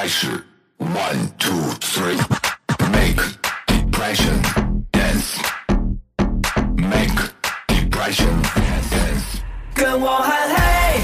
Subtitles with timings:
[0.00, 0.28] 开始
[0.78, 3.20] ，one two three，make
[3.66, 4.40] depression
[4.92, 5.90] dance，make
[7.66, 8.30] depression
[8.92, 9.40] dance。
[9.74, 11.00] 跟我喊嘿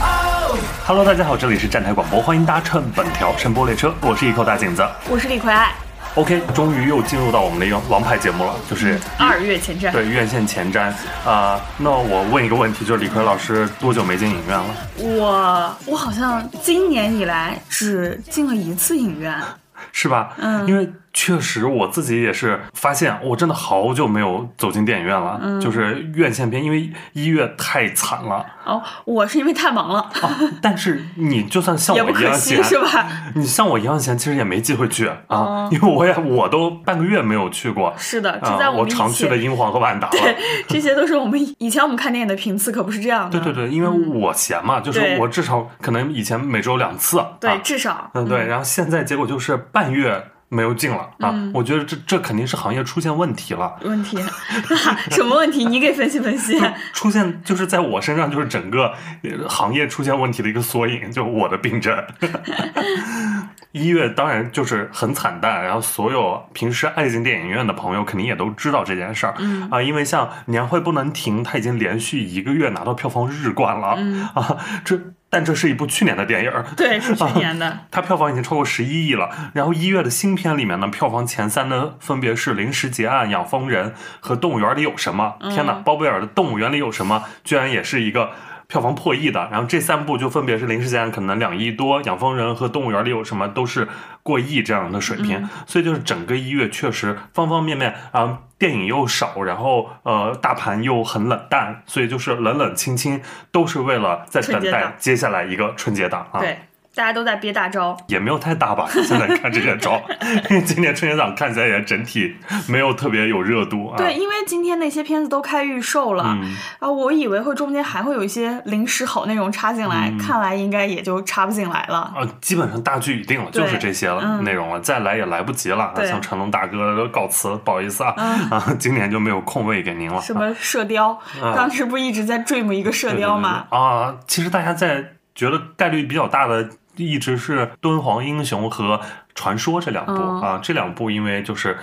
[0.00, 0.56] 哦
[0.86, 4.88] ，Hello，大家好，这里是站台广播，欢迎搭乘本条声波列车，我是一口大井子。
[5.10, 5.74] 我是李逵爱，
[6.16, 9.92] OK，终于又进入到我们的一个王牌节目了，就是二月前瞻。
[9.92, 10.90] 对院线前瞻
[11.26, 14.74] 啊、那我问一个问题，就是李逵老师多久没进影院了？
[14.96, 19.38] 我我好像今年以来只进了一次影院，
[19.92, 20.32] 是吧？
[20.38, 30.38] 嗯因为确实我自己也是发现，我真的好久没有走进电影院了，嗯就是院线片，因为一月太惨了哦，我是因为太忙了，啊。
[30.60, 33.08] 但是你就算像也我一样不可惜闲，是吧？
[33.34, 37.94] 你像我一样闲，其实也没机会去啊，哦因为我也我都半个月没有去过。
[37.96, 39.36] 是的，这啊在，我常去的。
[39.36, 40.12] 英皇和万达 了。
[40.18, 40.36] 对，
[40.68, 43.38] 这些都是我们以以前我们看电影的频次可不是这样的。
[43.40, 47.24] 对对对，因为我闲嘛，就是我至少可能以前每周两次。
[47.40, 53.76] 对，啊至少嗯对，然后现在结果就是半月没有劲了啊，嗯我觉得这这肯定是行业出现问题了。
[53.82, 54.16] 问题，
[55.10, 55.64] 什么问题？
[55.64, 56.60] 你给分析分析。
[56.92, 61.96] 出现就是在我身上，就是整个呃行业出现问题的一个缩影，就是我的病症。
[63.72, 74.98] 一月当然就是很惨淡，然后所有平时爱进电影院的朋友肯定也都知道这件事儿，嗯啊，因为像年会不能停，它已经连续一个月拿到票房日冠了，嗯啊，这
[75.36, 77.80] 但这是一部去年的电影儿， 对，是去年的。
[77.90, 79.28] 它票房已经超过十一亿了。
[79.52, 85.34] 然后一月的新片里面呢，票房前三的分别是《临时结案》《养蜂人》和《动物园里有什么》。
[85.54, 88.30] 天哪，包贝尔的《动物园里有什么》居然也是一个。
[88.68, 93.86] 票房破亿的，然后这三部就分别是《临时结案》可能两亿多，《养蜂人》和《动物园里有什么》都是
[94.22, 106.40] 过亿这样的水平，所以就是整个一月确实方方面面啊、电影又少，然后呃大盘又很冷淡，所以就是冷冷清清，都是为了在等待接下来一个春节档啊。
[106.40, 106.58] 对，
[106.96, 107.96] 大家都在憋大招。
[108.06, 110.02] 也没有太大吧，现在 看这些招，
[110.48, 112.34] 因为今年春节档看起来也整体
[112.68, 113.96] 没有特别有热度啊。
[113.98, 121.98] 对，因为今天那些片子都开预售了，嗯然后我以为会中间还会有一些临时好内容插进来，嗯看来应该也就插不进来了。
[122.16, 125.92] 啊，基本上大剧已定了，就是这些了、嗯内容了，再来也来不及了。
[125.94, 130.20] 对像成龙大哥都告辞了，不好意思啊，嗯啊，今年就没有空位给您了。
[130.22, 131.10] 什么射雕，
[131.42, 133.66] 啊当时不一直在 dream 一个射雕吗？
[133.70, 138.96] 啊，其实大家在觉得概率比较大的，一直是《敦煌英雄》和
[139.36, 141.78] 《传说》这两部、嗯啊，这两部因为就是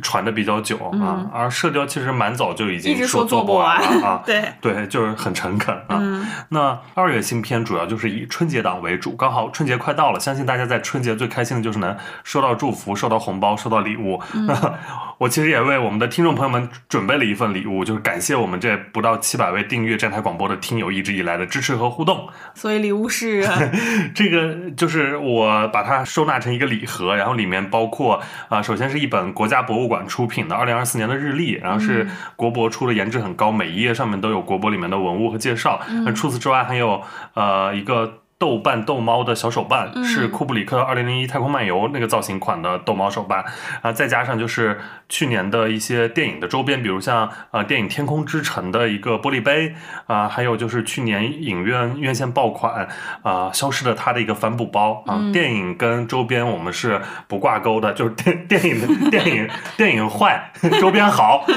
[0.00, 5.98] 传的比较久、啊，而《射雕》其实蛮早就已经嗯一直说做不完了啊， 对，对，就是很诚恳啊。
[6.00, 14.20] 嗯那二月新片主要就是以春节档为主，刚好春节快到了，相信大家在春节最开心的就是能收到祝福、收到红包、收到礼物。
[14.32, 14.74] 嗯那
[15.18, 22.28] 我其实也为我们的听众朋友们准备了一份礼物，就是感谢我们这不到七百位订阅站台广播的听友一直以来的支持和互动。
[22.54, 23.46] 所以礼物是
[24.14, 35.80] 这个就是我把它收纳成一个礼盒，然后里面包括啊、首先是一本国家博物馆出品的二零二四年的日历，然后是国博出的，颜值很高，每一页上面都有国博里面的文物和介绍。
[36.04, 37.02] 那、除此之外，还有
[37.34, 38.20] 呃一个。
[38.38, 43.44] 豆瓣逗猫的小手办、是库布里克二零零一太空漫游那个造型款的逗猫手办，
[43.82, 49.74] 啊，再加上就是去年的一些电影的周边，比如像呃电影《天空之城》的一个玻璃杯
[50.06, 52.86] 啊、还有就是去年影院院线爆款
[53.22, 55.02] 啊、消失的他的一个帆布包。
[55.06, 61.46] 啊、电影跟周边我们是不挂钩的，就是电 电影的电影电影坏， 周边好。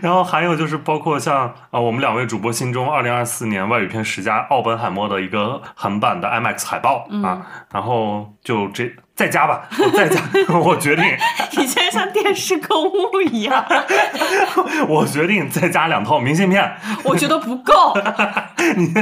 [0.00, 10.18] 然后还有就是包括像啊、呃我们两位主播心中二零二四年外语片十佳奥本海默的一个横版的 IMAX 海报、啊，然后就这再加吧，我再加，
[10.58, 11.04] 我决定，
[11.62, 13.66] 以前像电视购物一样，
[14.88, 16.72] 我决定再加两套明信片，
[17.04, 17.94] 我觉得不够。
[18.76, 18.94] 你，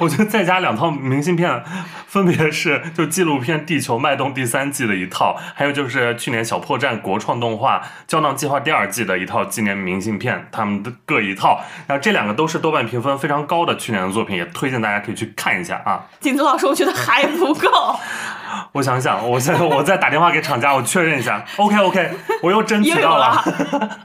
[0.00, 1.62] 我觉得再加两套明信片，
[2.06, 11.60] 分别是就纪录片《地球脉动》第三季的一套，还有就是去年小破站国创动画《胶囊计划》第二季的一套纪念明信片，他们的各一套。
[11.86, 16.06] 然后这两个都是豆瓣评分非常高的去年的作品，也推荐大家可以去看一下啊。
[16.20, 17.68] 景子老师，我觉得还不够，
[18.72, 21.44] 我想想，我现在我再打电话给厂家，我确认一下。
[21.56, 22.10] OK OK，
[22.42, 23.42] 我又争取到了。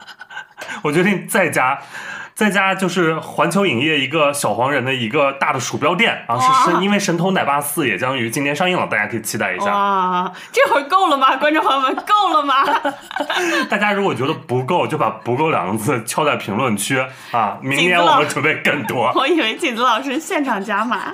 [0.83, 1.77] 我决定再加，
[2.33, 9.65] 再加就是环球影业一个小黄人的一个大的鼠标垫啊，是哇是因为《神偷奶爸四》也将于今年上映了，大家可以期待一下。
[9.65, 11.35] 哇，这会儿够了吗？
[11.41, 12.55] 观众朋友们，够了吗？
[13.69, 16.97] 大家如果觉得不够，就把“不够”两个字敲在评论区
[17.31, 19.11] 啊， 明年我们准备更多。
[19.15, 21.11] 我以为景子老师现场加码。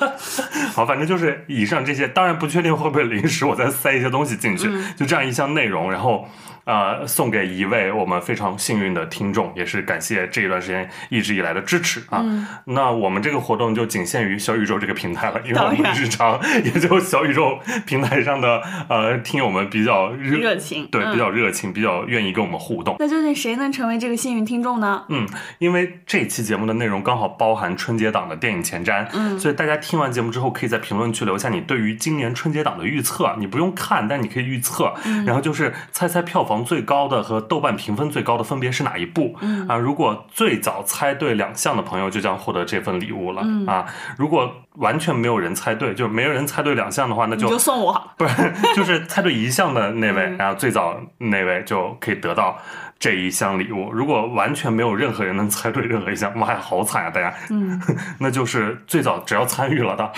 [0.73, 6.27] 好，反正就是以上这些，当然不确定会不会临时我再塞一些东西进去，嗯就这样一项内容，然后
[6.67, 12.23] 呃送给一位我们非常幸运的听众，也是感谢这一段时间一一直以来的支持啊。
[12.65, 22.95] 那我们这个活动就仅限于小宇宙这个平台了，因为我们日常也就小宇宙平台上的呃听友们比较热热情对，嗯比较热情，比较愿意跟我们互动。
[22.99, 25.05] 那究竟谁能成为这个幸运听众呢？
[25.09, 25.27] 嗯，
[25.57, 33.35] 因为这期节目的内容刚好包含春节档的电影前瞻，嗯所以大家听完节目之后，可以在评论区留下你对于今年春节档的预测。
[33.39, 34.93] 你不用看，但你可以预测。
[35.05, 39.36] 嗯然后就是猜猜票房最高的和豆瓣评分最高的分别是哪一部。
[39.42, 43.42] 嗯啊，如果最早猜对两项的朋友就将获得这份礼物了。
[43.44, 43.86] 嗯啊，
[44.18, 48.12] 如果完全没有人猜对，就是没有人猜对两项的话，那你就就送我。
[48.18, 52.57] 不是，就是猜对一项的那位，嗯然后最早那位就可以得到
[52.99, 53.91] 这一项礼物。
[53.91, 57.09] 如果完全没有任何人能猜对任何一项，妈呀，好惨啊！
[57.09, 57.79] 大家，嗯，
[58.19, 60.11] 那就是最早只要参与了的，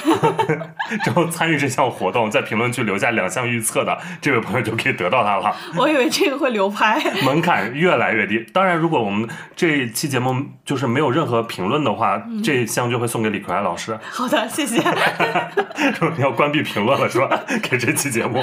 [1.04, 5.56] 只要参与这项活动，在评论区留下两项预测的这位朋友就可以得到它了。
[5.78, 7.00] 我以为这个会流拍。
[7.24, 8.46] 门槛越来越低。
[8.54, 10.36] 当然，如果我们这一期节目
[10.66, 13.98] 就是没有任何评论的话，嗯这一项就会送给李可爱老师。
[14.10, 14.82] 好的，谢谢。
[16.18, 17.40] 要关闭评论了是吧？
[17.62, 18.42] 给这期节目。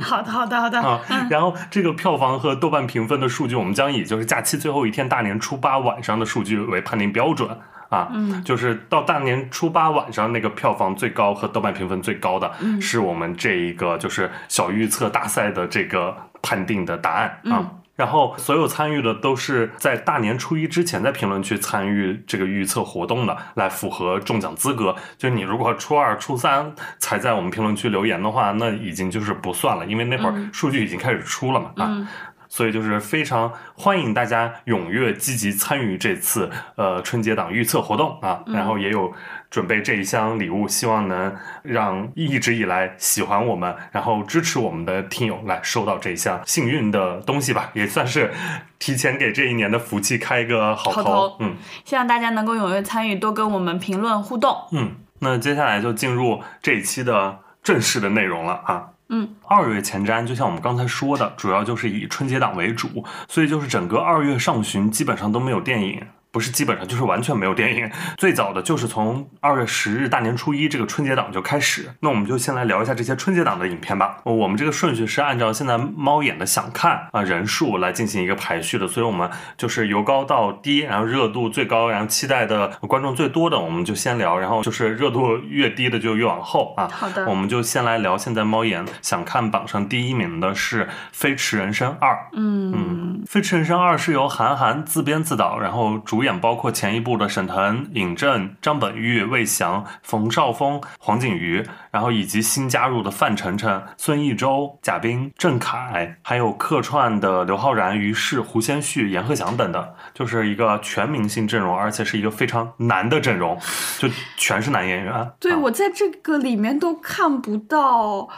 [0.00, 0.80] 好的，好的，好的。
[0.80, 1.00] 啊，
[1.30, 7.48] 然后这个票房和豆瓣评分的数据，我们将以就是假期最后一天大年初八晚上的数据为判定标准
[7.90, 17.60] 啊，嗯就是到大年初八晚上那个票房最高和豆瓣评分最高的，嗯是我们这一个就是小预测大赛的这个判定的答案啊。
[17.60, 24.96] 嗯然后所有参与的都是在大年初一之前在评论区参与这个预测活动的，来符合中奖资格。
[25.18, 32.08] 就是你如果初二、初三才在我们评论区留言的话，那已经就是不算了，因为那会儿数据已经开始出了嘛啊。
[32.50, 39.12] 嗯所以就是非常欢迎大家踊跃积极参与这次呃春节档预测活动啊，然后也有
[39.48, 41.32] 准备这一箱礼物，希望能
[41.62, 48.32] 让一直以来喜欢我们，然后支持我们的听友来收到这一项幸运的东西吧，也算是
[48.80, 51.02] 提前给这一年的福气开一个好头。
[51.02, 54.56] 好头嗯希望大家能够踊跃参与，多跟我们评论互动。
[54.72, 58.88] 嗯，那接下来就进入这一期的正式的内容了啊。
[59.12, 66.00] 嗯，二月前瞻就像我们刚才说的，主要就是以春节档为主，所以就是整个二月上旬基本上都没有电影。
[66.32, 71.90] 不是基本上就是完全没有电影，最早的就是从二月十日大年初一这个春节档就开始。
[72.00, 74.18] 那我们就先来聊一下这些春节档的影片吧。
[74.24, 86.88] 我们这个顺序是按照现在猫眼的想看啊人数来进行一个排序的，所以我们就是由高到低，然后热度最高，然后期待的观众最多的我们就先聊，然后就是热度越低的就越往后啊。
[86.92, 92.12] 好的我们就先来聊现在猫眼想看榜上第一名的是《飞驰人生二》。
[92.34, 113.58] 嗯，《飞驰人生二》是由韩寒自编自导，然后主演包括前一部的沈腾、尹正、张本煜、魏翔、冯绍峰、黄景瑜，然后以及新加入的范丞丞、孙艺洲、贾冰、郑恺，还有客串的刘昊然、于适、胡先煦、阎鹤祥等等，就是一个全明星阵容，而且是一个非常难的阵容，
[113.98, 115.30] 就全是男演员。
[115.38, 118.28] 对啊我在这个里面都看不到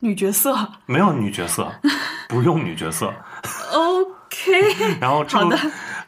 [0.00, 0.54] 女角色。
[0.86, 1.72] 没有女角色，
[2.28, 3.12] 不用女角色。
[3.72, 5.58] OK，然后这个好的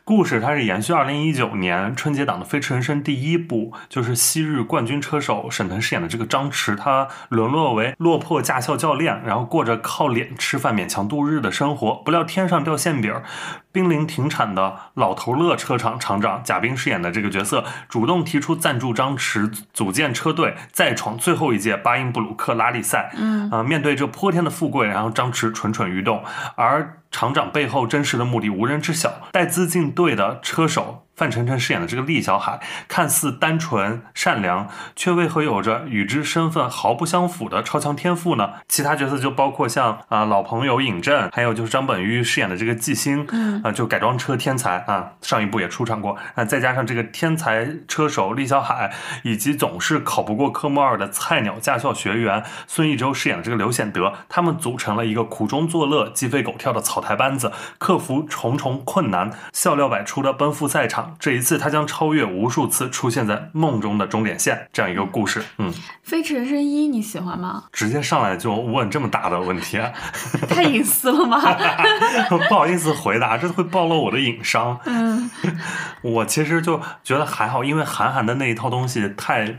[0.06, 11.96] 故事它是延续二零一九年春节档的《飞驰人生》第一部，就是昔日冠军车手沈腾饰演的这个张弛，他沦落为落魄驾校教练，然后过着靠脸吃饭勉强度日的生活。
[12.04, 13.24] 不料天上掉馅饼儿，
[13.72, 23.10] 濒临停产的老头乐车厂厂长贾冰饰演的这个角色，主动提出赞助张弛组建车队，再闯最后一届巴音布鲁克拉力赛。
[23.16, 26.22] 嗯啊、面对这泼天的富贵，然后张弛蠢蠢欲动，
[26.54, 29.28] 而厂长背后真实的目的无人知晓。
[29.32, 38.50] 带资进队的车手范丞丞饰演的这个厉小海，看似单纯善良，却为何有着与之身份毫不相符的超强天赋呢？
[38.68, 46.18] 其他角色就包括像啊、老朋友尹正，还有就是张本煜饰演的这个纪星，嗯啊、就改装车天才啊，上一部也出场过。
[46.34, 48.92] 那再加上这个天才车手厉小海，
[49.22, 61.05] 以及总是考不过科目二的菜鸟驾校学员孙艺洲饰演的这个刘显德，他们组成了一个苦中作乐、鸡飞狗跳的草台班子，克服重重困难，笑料百出的奔赴赛场。
[61.18, 65.42] 这一次，他将超越无数次出现在梦中的终点线，这样一个故事。
[65.58, 65.72] 嗯，
[66.02, 67.64] 《飞驰人生一》你喜欢吗？
[67.72, 69.78] 直接上来就问这么大的问题，
[70.48, 71.40] 太隐私了吗？
[72.48, 74.78] 不好意思回答，这会暴露我的隐伤。
[74.84, 75.30] 嗯，
[76.02, 79.56] 我其实就觉得还好，因为韩寒的那一套东西太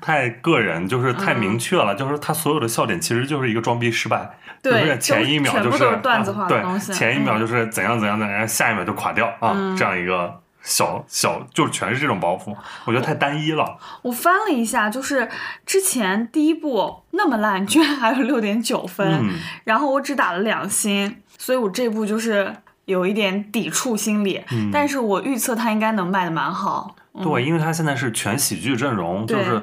[0.00, 4.30] 太个人，就是太明确了，就是他所有的笑点其实就是一个装逼失败，
[4.62, 13.78] 对就是前一秒就是段子化的啊东西对，前一秒就是怎样怎样怎样，下一秒就垮掉啊，嗯这样一个小小就是全是这种包袱，我觉得太单一了。
[14.02, 15.28] 我翻了一下，就是
[15.64, 26.94] 之前第一部那么烂，居然还有六点九分，嗯，然后我只打了两星，所以我这部就是有一点抵触心理，嗯但是我预测它应该能卖的蛮好。
[27.22, 29.60] 对，因为它现在是全喜剧阵容，就是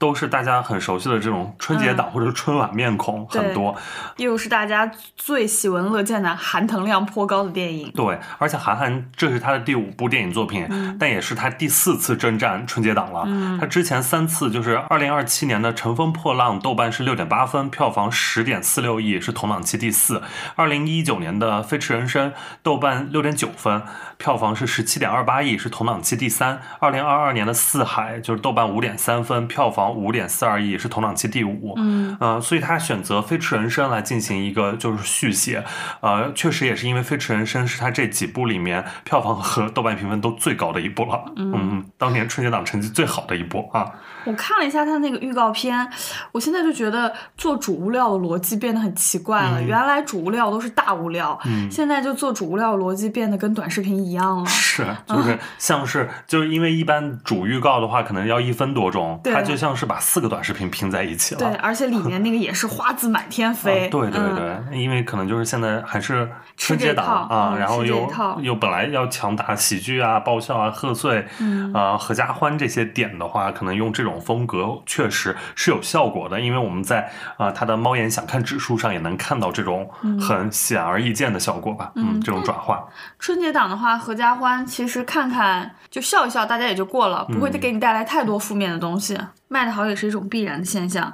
[0.00, 3.76] 都是大家很熟悉的这种春节档或者春晚面孔很对多。
[4.16, 7.92] 又是大家最喜闻乐见的含糖量颇高的电影。
[7.92, 13.58] 对，而且韩寒这是他的第五部电影作品，嗯但也是他第四次征战春节档了。
[13.60, 20.22] 他之前三次就是二零二七年的《乘风破浪》，豆瓣是六点八分，票房十点四六亿，是同档期第四；
[20.56, 22.30] 二零一九年的《飞驰人生》，
[22.62, 23.82] 豆瓣六点九分，
[24.16, 31.74] 票房是十七点二八亿，是同档期第三；二零二二年的《四海》就是豆瓣五点三分，票房五点四二亿，是同档期第五。
[31.76, 35.64] 嗯，呃，所以他选择《飞驰人生》来进行一个就是续写，
[36.00, 43.90] 呃，确实也是因为《飞驰人生》是他这几部里面票房和豆瓣评分都最高的一部了，嗯，当年春节档成绩最好的一部啊，
[44.24, 45.88] 我看了一下他那个预告片，
[46.32, 49.62] 我现在就觉得做主物料的逻辑变得很奇怪了。
[49.62, 51.38] 原来主物料都是大物料，
[51.70, 54.46] 现在就做主物料的逻辑变得跟短视频一样了。
[54.46, 63.86] 是，就是像是就是因为一般主预告的话可能要一分多钟，对它就像是把四个短视频拼在一起了，对，而且里 面那个也是花字满天飞。
[63.86, 82.82] 啊对对嗯对，因为可能就是现在还是春节档啊，嗯然后又套又本来要强打喜剧啊、爆笑啊、贺岁，嗯啊、合家欢这些点的话，可能用这种风格确实是有效果的，因为我们在啊、它的猫眼想看指数上也能看到这种很显而易见的效果吧，嗯，这种转化，
[83.18, 89.18] 春节档的话，合家欢其实看看就笑一笑，大家也就过了，不会给你带来太多负面的东西。
[89.52, 91.12] 卖的好也是一种必然的现象。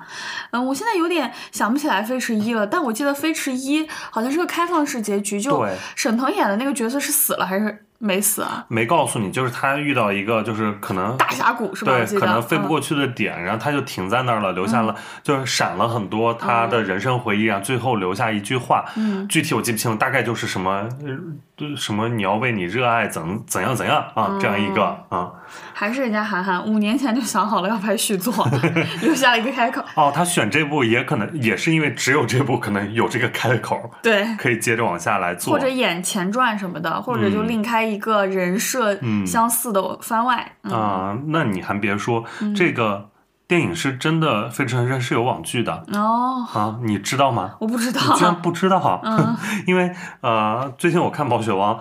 [0.50, 8.66] 嗯，我现在有点想不起来《飞驰一》了，但我记得《飞驰一》好像是个开放式结局，就沈腾演的那个角色是死了还是没死啊？
[8.69, 11.93] 没告诉你，就是他遇到一个就是可能大峡谷是吧？
[11.93, 20.87] 对，可能飞不嗯过去的点，然后他就停在那儿了，留下了，就是闪了很多他的人生回忆啊，最后留下一句话，嗯具体我记不清了，大概就是什么，
[21.76, 25.32] 什么你要为你热爱怎怎样怎样啊，这样一个啊，
[25.72, 28.46] 还是人家韩寒五年前就想好了要拍续作，
[29.00, 29.82] 留下了一个开口。
[29.94, 40.52] 哦，他选这部也可能也是因为只有这部可能有这个开口，对，可以接着往下来做，或者演前传什么的，或者就另开一个人设嗯相似的番外。
[40.64, 42.22] 嗯啊、那你还别说，
[42.54, 43.08] 这个
[43.49, 47.53] 电影是真的《飞驰人生》是有网剧的哦，啊，你知道吗？
[47.61, 49.00] 我不知道你居然不知道？
[49.05, 49.37] 嗯
[49.69, 51.75] 因为呃，最近我看《毛血汪》，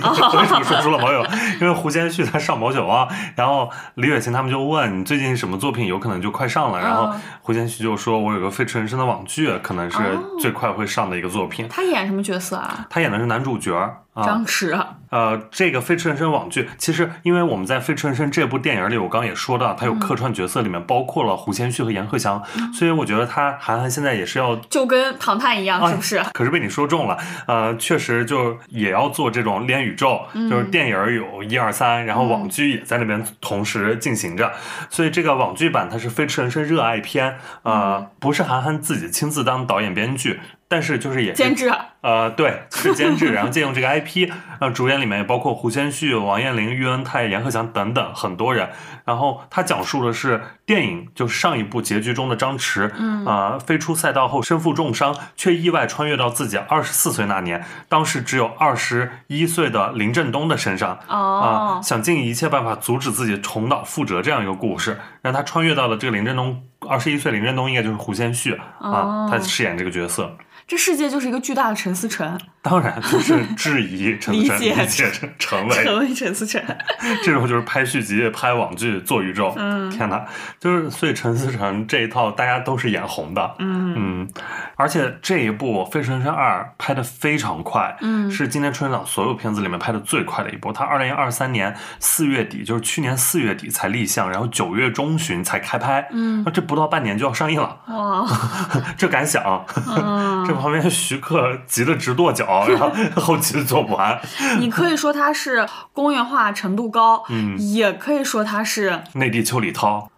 [0.40, 1.26] 为什么说出了毛血汪？
[1.60, 11.68] 因为胡先煦他上《毛血汪》，然后李雪琴他们就问你最近什么作品有可能就快上了，然后嗯胡先煦就说我有个《飞驰人生》的网剧，可能是哦最快会上的一个作品。
[11.68, 12.86] 他演什么角色啊？
[12.88, 14.74] 他演的是男主角儿啊，张弛。
[14.74, 14.96] 啊。
[15.10, 22.40] 呃，这个《飞驰人生》网剧，其实因为我们在《飞驰人生》这部电影里，我刚刚也说到，它有客串角色里面包括了胡先煦和阎鹤祥，
[22.72, 26.22] 所以我觉得他韩寒现在也是要就跟唐探一样，是不是？
[26.32, 34.52] 可是被你说中了，呃，确实就也要做这种连宇宙，就是电影有一二三，然后网剧也在那边同时进行着，
[34.88, 40.38] 所以这个网剧版它是《飞驰人生》热爱篇，呃，不是韩寒自己亲自当导演编剧。
[40.70, 41.68] 但是就是也是监制
[42.00, 48.70] 呃，对，是监制，然后借用这个 IP，呃，主演里面也包括胡先煦、王彦霖、喻恩泰、阎鹤祥等等很多人。
[49.04, 66.62] 然后他讲述的是电影，就是上一部结局中的张弛，嗯，啊、飞出赛道后身负重伤，却意外穿越到自己二十四岁那年，当时只有二十一岁的林振东的身上，啊、哦，想尽一切办法阻止自己重蹈覆辙这样一个故事，让他穿越到了这个林振东。
[66.88, 70.34] 二十一岁林振东应该就是胡先煦啊，他饰演这个角色。
[70.70, 76.62] 这世界就是一个巨大的陈思诚，当然就是质疑陈思诚理解成成为成为陈思诚。
[77.24, 79.52] 这种就是拍续集、拍网剧、做宇宙。
[79.56, 80.24] 嗯天哪，
[80.60, 83.56] 就是所以陈思诚这一套大家都是眼红的。
[83.58, 84.28] 嗯
[84.76, 90.72] 而且这一部《飞驰人生二》拍的非常快，嗯是今年春节档所有片子里面拍的最快的一部。
[90.72, 96.06] 它二零二三年四月底，就是去年四月底才立项，然后九月中旬才开拍。
[96.12, 98.24] 嗯，那这不到半年就要上映了，哇，
[98.96, 99.42] 这敢想？
[99.90, 104.20] 嗯这旁边徐克急得直跺脚， 然后后期做不完。
[104.58, 110.10] 你可以说它是工业化程度高，嗯也可以说它是，内地邱礼涛，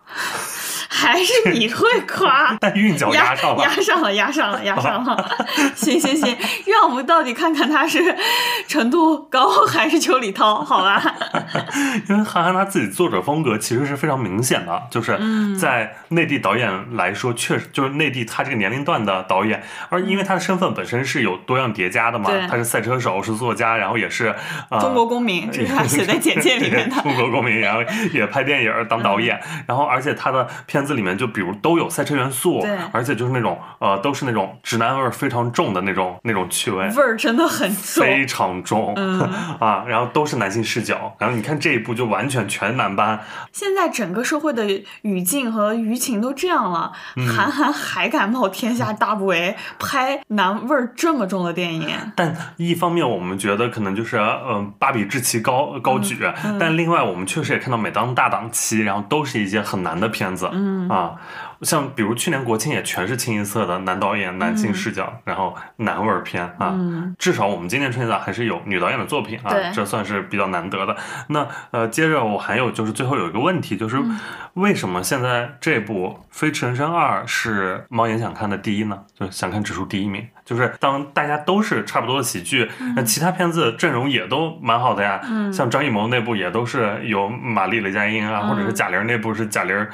[1.03, 2.57] 还是你会夸。
[2.61, 3.69] 但韵脚压上了压。
[3.83, 5.37] 上了，压上了，压上了。
[5.75, 8.17] 行行行，让我们到底看看他是
[8.69, 11.03] 程度高还是邱礼涛，好吧？
[12.09, 24.35] 因为韩寒他自己作者风格其实是非常明显的，就是嗯在内地导演来说，确实就是内地他这个年龄段的导演，而因为他的身份本身是有多样叠加的嘛，他是赛车手，是作家，然后也是
[24.71, 27.03] 呃中国公民，这是他写在简介里面的。
[27.03, 27.81] 中国公民，然后
[28.13, 36.87] 也拍电影当导演，然后而且他的片子子里面就比如都有赛车元素对，而且就是那种呃都是那种直男味儿非常重的那种那种趣味。
[36.89, 38.05] 味儿真的很重。
[38.05, 38.95] 非常重、
[39.59, 43.21] 啊，然后都是男性视角，然后你看这一部就完全全男班，
[43.53, 44.67] 现在整个社会的
[45.03, 51.89] 语境和舆情都这样了，嗯韩寒还敢冒天下大不韪拍男味儿这么重的电影？
[52.15, 56.19] 但一方面我们觉得可能就是嗯、呃芭比志气高高举，
[56.59, 61.15] 但另外我们确实也看到每当大档期，然后都是一些很难的片子，嗯啊，
[61.63, 66.75] 像比如去年国庆也全是清一色的男导演、男性视角，然后男味儿片啊，
[67.19, 70.97] 至少我们今年春节档还是有女导演的作品啊对，这算是比较难得的。
[71.29, 73.99] 那呃，接着我还有就是最后有一个问题，就是
[74.55, 78.99] 为什么现在这部《飞驰人生二》是猫眼想看的第一呢？
[79.19, 85.21] 就是想看指数第一名，就是当大家都是差不多的喜剧，那、其他片子阵容也都蛮好的呀，
[85.53, 89.87] 像张艺谋那部也都是有马丽、雷佳音啊，或者是贾玲那部是贾玲、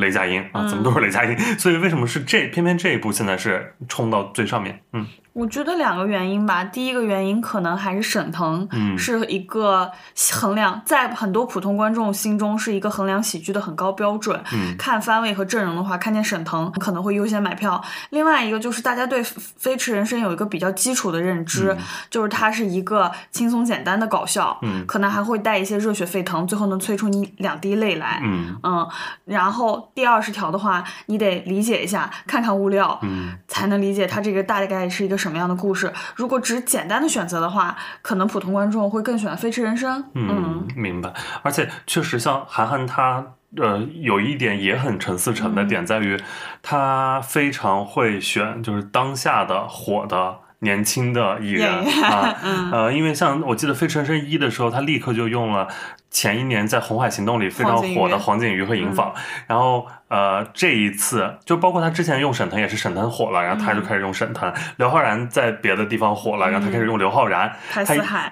[0.00, 1.36] 雷佳音啊，怎么都是雷佳音？
[1.58, 4.80] 所以为什么是这偏偏这一部现在是冲到最上面？
[4.92, 5.06] 嗯
[5.38, 6.64] 我觉得两个原因吧。
[6.64, 9.88] 第一个原因可能还是沈腾嗯是一个
[10.32, 14.42] 衡量，在很多普通观众心中是一个衡量喜剧的很高标准。
[14.52, 17.80] 嗯看番位和阵容的话，看见沈腾可能会优先买票。
[18.10, 19.22] 另外一个就是大家对
[19.56, 21.76] 《飞驰人生》有一个比较基础的认知，
[22.10, 28.20] 就是它是一个轻松简单的搞笑，嗯可能还会带一些热血沸腾，最后能催出你两滴泪来。
[28.24, 28.88] 嗯嗯，
[29.24, 35.92] 然后第二十条的话，你得理解一下，看看物料，嗯，才能理解它这个大概是一个什么样的故事。
[36.14, 40.02] 如果只简单的选择的话，可能普通观众会更选《飞驰人生》。
[40.14, 41.12] 嗯，明白。
[41.42, 43.24] 而且确实，像韩寒他。
[43.56, 46.20] 呃，有一点也很陈思诚的点在于，
[46.62, 51.68] 他非常会选就是当下的火的年轻的艺人
[52.04, 52.70] 啊， 嗯。
[52.70, 55.66] 呃，因为像我记得《飞驰人生一》的时候，他立刻就用了
[56.10, 58.68] 前一年在《红海行动》里非常火的黄景瑜。
[58.68, 59.14] 和尹昉，
[59.46, 67.82] 然后呃这一次就包括他之前用沈腾也是沈腾火了，然后他就开始用沈腾，刘昊然在别的地方火了，然后他开始用刘昊然，他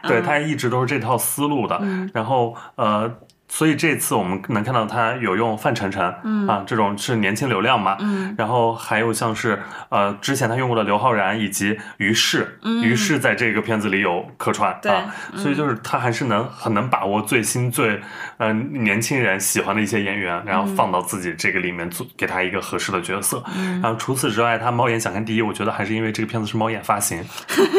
[0.02, 1.80] 对他一直都是这套思路的，
[2.12, 3.10] 然后呃。
[3.56, 6.46] 所以这次我们能看到他有用范丞丞，嗯。
[6.46, 9.58] 啊，这种是年轻流量嘛，嗯，然后还有像是
[9.88, 17.98] 呃之前他用过的刘昊然以及于适，于适在这个片子里有客串嗯对啊，所以就是他还是能很能把握最新最
[18.36, 23.42] 呃年轻人喜欢的一些演员，然后放到自己这个里面做，给他一个合适的角色。
[23.80, 27.24] 然后除此之外，他猫眼想看第一，我觉得还是因为这个片子是猫眼发行，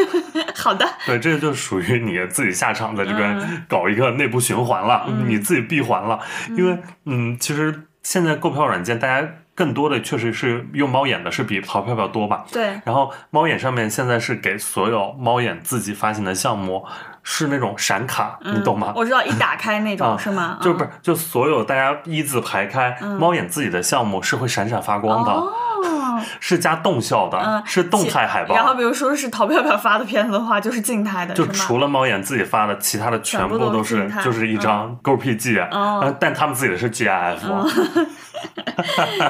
[0.58, 6.18] 好的， 对，这个就属于你自己下场在这边搞一个内部循环了，你自己闭环了。
[6.50, 12.44] 因为嗯，其实现在购票软件大家更多的确实是用猫眼的，是比淘票票多吧。
[12.52, 16.84] 对，然后猫眼上面现在是给所有猫眼自己发行的项目
[17.22, 18.92] 是那种闪卡，你懂吗？
[18.94, 20.58] 我知道一打开那 种、啊是吗？
[20.62, 25.52] 嗯就不是，就所有大家一字排开，猫眼自己的项目是会闪闪发光的，哦，
[26.40, 28.54] 是加动效的，嗯，是动态海报。
[28.54, 31.46] 然后比如说是淘票票发的片子的话，就是静态的，就？
[31.48, 37.38] 除了猫眼自己发的，其他的全部都都是就是一张 GoPG，、哦呃但他们自己的是 GIF，、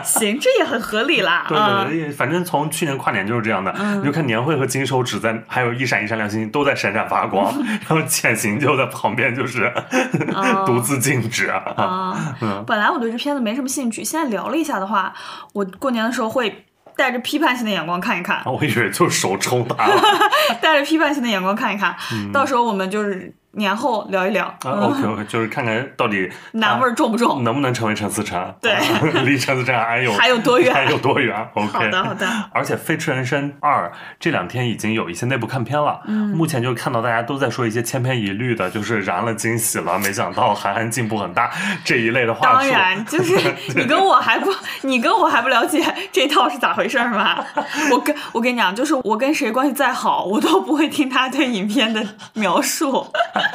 [0.03, 1.47] 行，这也很合理啦。
[1.49, 7.53] 对啊对对，反正从去年跨年就是这样的，你就看年会和金手指在，还有一闪一闪亮星星都在闪闪发光，
[7.89, 9.73] 然后潜行就在旁边就是、
[10.67, 12.15] 独自静止啊。
[12.67, 15.13] 本来我对这片子没什么兴趣，现在聊了一下的话，
[15.53, 16.67] 我过年的时候会
[16.99, 20.03] 带着批判性的眼光看一看，我以为就是手抽大了。
[20.61, 27.45] 带着批判性的眼光看一看，嗯到时候我们就是年后聊一聊，啊，OK OK， 就是看看到底男味儿重不重？
[27.45, 28.55] 能不能成为陈思诚？
[28.63, 28.83] 对啊
[29.27, 33.87] 离陈思诚还有 还有多远还有多远？OK，好的好的而且《飞驰人生二》
[34.19, 41.51] 这两天已经有一些内部看片了，嗯，目前就看到大家都在说一些千篇一律的，就是燃了惊喜了，没想到韩寒进步很大
[41.85, 42.71] 这一类的话术。
[42.71, 43.37] 当然，就是
[43.75, 44.51] 你跟我还不，
[44.83, 47.45] 你跟我还不了解这套是咋回事儿吗？
[47.93, 53.07] 我跟我跟你讲，就是我跟谁关系再好，我都不会听他对影片的描述，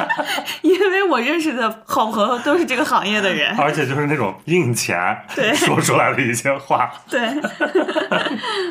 [0.61, 3.55] 因为我认识的好朋友都是这个行业的人。
[3.57, 6.91] 而且就是那种印钱对 说出来的一些话。
[7.09, 7.21] 对，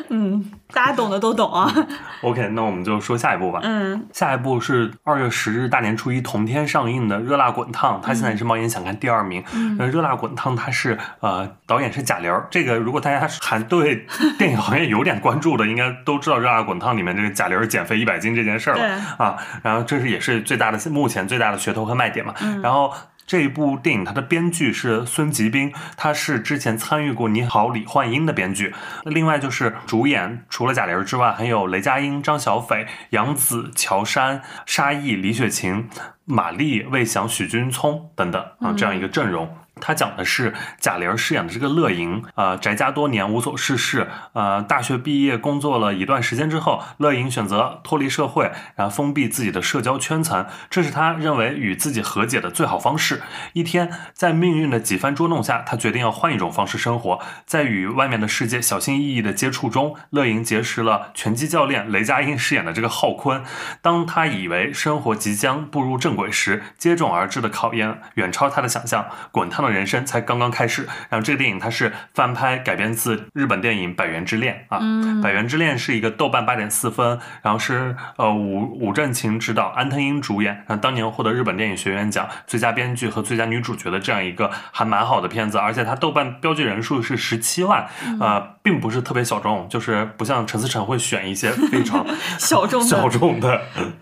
[0.09, 1.73] 嗯，大家懂的都懂啊。
[2.21, 3.59] OK，那我们就说下一步吧。
[3.63, 9.43] 嗯，下一步是二月十日大年初一同天上映的《热辣滚烫》，它现在也是猫眼想看第二名。
[9.53, 14.05] 嗯，热辣滚烫它是呃导演是贾玲，这个如果大家还对
[14.37, 19.37] 电影行业有点关注的，应该都知道《热辣滚烫》里面这个贾玲减肥一百斤这件事儿对了啊。
[19.61, 22.33] 然后这是也是最大的目前最大的噱头和卖点嘛。
[22.61, 22.93] 然后。
[23.25, 28.75] 这一部电影它的编剧是孙吉斌，他是之前参与过《你好，李焕英》的编剧。
[29.05, 35.87] 另外就是主演，除了贾玲之外，还有雷佳音、张小斐、杨紫、乔杉、沙溢、李雪琴、
[36.25, 39.49] 马丽、魏翔、许君聪等等啊，这样一个阵容。
[39.85, 53.21] 他讲的是贾玲饰演的这个乐莹，呃，宅家多年，无所事事，呃，大学毕业工作了一段时间之后，乐莹选择脱离社会，然后封闭自己的社交圈层，这是她认为与自己和解的最好方式。
[53.51, 63.43] 一天，在命运的几番捉弄下，她决定要换一种方式生活，在与外面的世界小心翼翼的接触中，乐莹结识了拳击教练雷佳音饰演的这个浩坤。
[63.81, 70.87] 当她以为生活即将步入正轨时，接踵而至的考验远超她的想象，滚烫的人生才刚刚开始。
[71.09, 74.79] 然后这个电影它是翻拍改编自日本电影《百元之恋》啊，
[75.21, 87.87] 百元之恋》是一个豆瓣八点四分，然后是呃武武正晴执导，安藤英主演，然后当年获得日本电影学院奖最佳编剧和最佳女主角的这样一个还蛮好的片子，而且它豆瓣标记人数是十七万，
[88.19, 92.05] 呃，并不是特别小众，就是不像陈思诚会选一些非常
[92.37, 93.61] 小众的小众的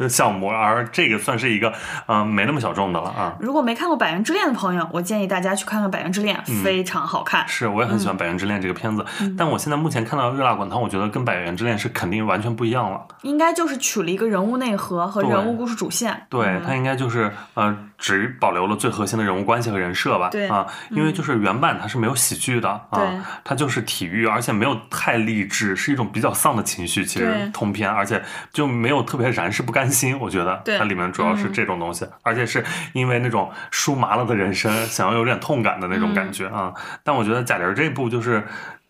[0.10, 1.69] 项目，而这个算是一个
[2.07, 3.36] 嗯、呃没那么小众的了啊。
[3.39, 7.47] 如果没看过《百元之恋》的朋友，我建议大家去看看《百元之恋》，嗯非常好看。
[7.47, 9.05] 是，我也很喜欢《百元之恋》这个片子，
[9.37, 13.01] 但我现在目前看到《热辣滚烫》，我觉得跟《百元之恋》是肯定完全不一样了。
[13.23, 16.25] 应该就是取了一个人物内核和人物故事主线。
[16.29, 20.29] 对，它应该就是呃，只保留了最核心的人物关系和人设吧。
[20.29, 27.05] 对啊，因为就是原版它是没有喜剧的对啊，它就是体育，而且没有太励志，是一种比较丧的情绪。
[27.05, 30.19] 其实通篇，而且就没有特别燃是不甘心。
[30.19, 36.73] 我觉得对它里面主要是这种东西，而且是因为那种输麻了的人生，想要有点痛感的那种感觉啊。
[37.03, 38.43] 但我觉得贾玲这部就是。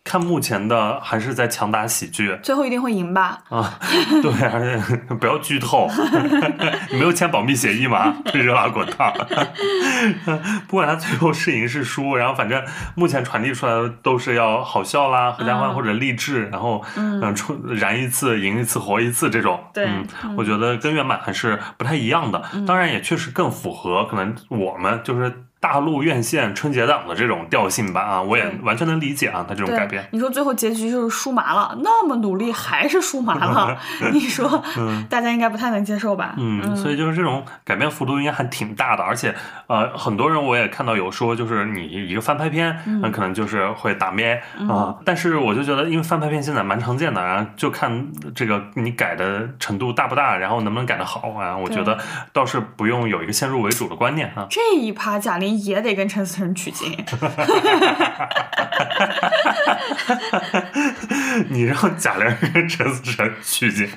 [0.04, 2.36] 看目前的还是在强打喜剧。
[2.42, 3.38] 最后一定会赢吧？
[3.50, 3.78] 啊，
[4.22, 5.88] 对，而且不要剧透，
[6.90, 8.14] 你没有签保密协议吗？
[8.32, 9.12] 对热辣滚烫，
[10.66, 12.62] 不管他最后是赢是输，然后反正
[12.96, 15.74] 目前传递出来的都是要好笑啦、合家欢嗯。
[15.74, 19.86] 或者励志，然后嗯，出燃一次赢一次活一次这种，对。
[19.86, 25.32] 嗯，我觉得跟原版还是不太一样的，当然也确实更符合可能我们就是。
[25.62, 33.78] 大陆院线春节档的这种调性吧啊，我也完全能理解啊，他这种改对编，，你说最后结局就是输麻了，那么努力还是输麻了，
[34.12, 34.60] 你说
[35.08, 36.34] 大家应该不太能接受吧？
[36.36, 39.32] 嗯，所以就是这种改变幅度应该还挺大的，而且
[39.68, 51.96] 呃，很多人我也看到有说，就是你一个翻拍片，那、可能就是会打咩啊、但是我就觉得，因为翻拍片现在蛮常见的，然后就看这个你改的程度大不大，然后能不能改得好啊，我觉得
[52.32, 54.46] 倒是不用有一个先入为主的观念啊。
[54.50, 56.90] 这一趴贾玲也得跟陈思诚取经，
[61.48, 63.88] 你让贾玲跟陈思诚取经，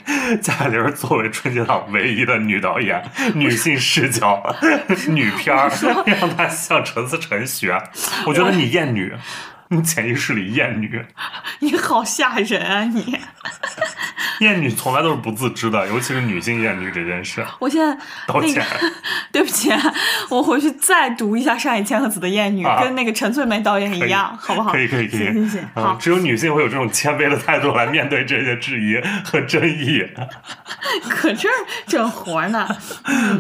[0.41, 3.02] 贾玲作为春节档唯一的女导演，
[3.34, 4.41] 女性视角
[5.10, 5.70] 女片儿，
[6.06, 7.78] 让她向陈思诚学，
[8.26, 9.13] 我觉得你厌女，
[9.69, 11.04] 你 潜意识里厌女，
[11.60, 13.17] 你好吓人啊你！
[14.41, 17.45] 厌女从来都是不自知的，尤其是女性厌女这件事。
[17.58, 17.97] 我现在
[18.28, 18.93] 道歉那个，
[19.32, 19.82] 对不起啊，
[20.30, 24.71] 我回去再读一下上野千鹤子的《厌女》啊跟那个陈翠梅导演一样，好不好？
[24.73, 30.06] 可以可以可以，行行行，嗯好，只有女性会有这种谦卑的态度来面对这些质疑和争议。
[31.10, 31.54] 可这儿
[31.88, 32.67] 整活呢。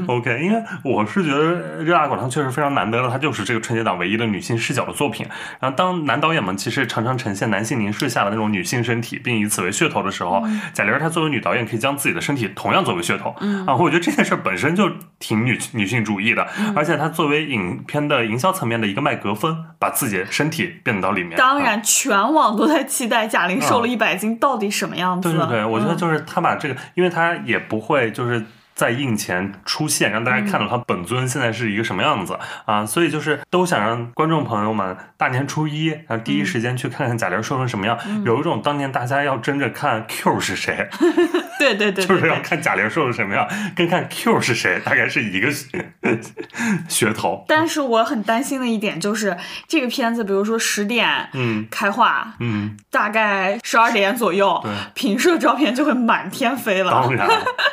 [0.07, 5.27] OK，因为我是觉得《热辣滚烫》确实非常难得的，它就是这个春节档唯一的女性视角的作品。
[5.59, 13.35] 然后，当男导演们其实常常呈现男性凝视下的那种女性身体，并以此为噱头的时候，贾玲她作为女导演可以将自己的身体同样作为噱头。
[13.41, 21.33] 嗯啊，我觉得这件事本身就挺女女性主义的，而且她作为影片的营销层面的一个麦格风，把自己的身体变到里面。
[21.33, 25.31] 啊当然，全网都在期待贾玲瘦了一百斤到底什么样子。
[25.31, 28.43] 对对对，我觉得嗯就是她把这个，因为她也不会就是。
[28.75, 40.87] 在映前出现，让大家看到他本尊现在是一个什么样子、啊，所以就是都想让观众朋友们大年初一，然后第一时间去看看贾玲瘦成什么样，有一种当年大家要争着看 Q 是谁，
[41.57, 45.49] 对对对，就是要看贾玲瘦成什么样，跟看 Q 是谁大概是一个
[46.89, 47.45] 噱头。
[47.47, 51.65] 但是我很担心的一点就是，这个片子，比如说十点嗯。
[51.71, 56.91] 开画，嗯，大概十二点左右对，平射照片就会满天飞了。
[56.91, 57.27] 当然，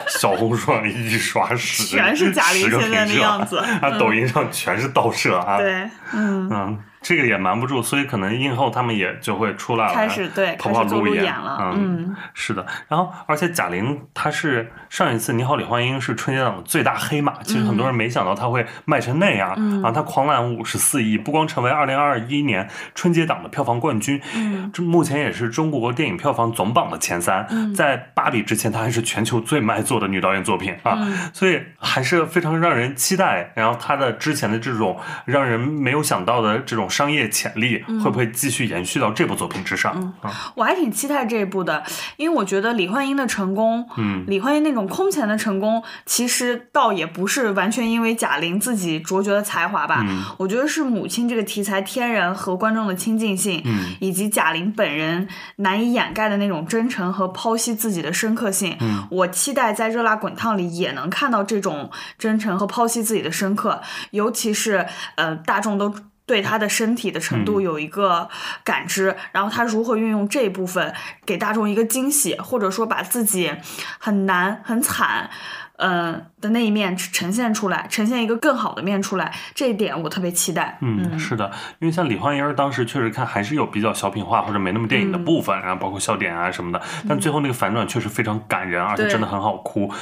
[0.08, 5.58] 小红书上一刷十，全是贾玲现在的样子啊，抖音上全是盗摄啊。
[5.58, 12.64] 对，嗯，嗯，这个也瞒不住，所以可能映后他们也就会出来了，开始对开始做路演演了嗯，嗯是的。
[12.88, 19.90] 然后，而且贾玲她是上一次《你好，李焕英》是春节档的最大黑马，其实很多人没想到她会卖成那样、嗯啊！
[19.90, 27.46] 她狂揽五十四亿，不光成为二零二一年春节档的票房冠军，嗯这目前也是中国电影票房总榜的前三。
[27.50, 33.52] 嗯在《芭比》之前，她还是全球最卖座的女导演作品啊，嗯所以还是非常让人期待。
[33.56, 39.92] 然后她的之前的这种让人没有想到的这种商业潜力，会不会继续延续到这部作品之上？
[40.22, 41.82] 嗯，我还挺期待这一部的，
[42.18, 44.24] 因为我觉得李焕英的成功，嗯。
[44.28, 50.22] 李焕英那种空前的成功，其实倒也不是完全因为贾玲自己卓绝的才华吧，嗯。
[50.36, 53.94] 我觉得是母亲这个题材天然和观众的亲近性，嗯。
[54.00, 55.26] 以及贾玲本人
[55.56, 58.76] 难以掩盖的那种真诚和剖析自己的深刻性。
[58.80, 59.08] 嗯。
[59.10, 65.92] 我期待在《热辣滚烫》里也能看到这种真诚和剖析自己的深刻，尤其是呃大众都。
[66.24, 68.28] 对他的身体的程度嗯有一个
[68.64, 70.94] 感知，然后他如何运用这一部分
[71.26, 73.52] 给大众一个惊喜，或者说把自己
[73.98, 75.28] 很难很惨，
[75.76, 80.78] 嗯、的那一面呈现出来，呈现一个更好的面出来，这一点我特别期待。
[80.80, 89.92] 嗯，是的，因为像李焕英当时确实看还是有比较小品化或者没那么电影的部分，然后包括笑点啊什么的，但最后那个反转确实非常感人，而且真的很好哭。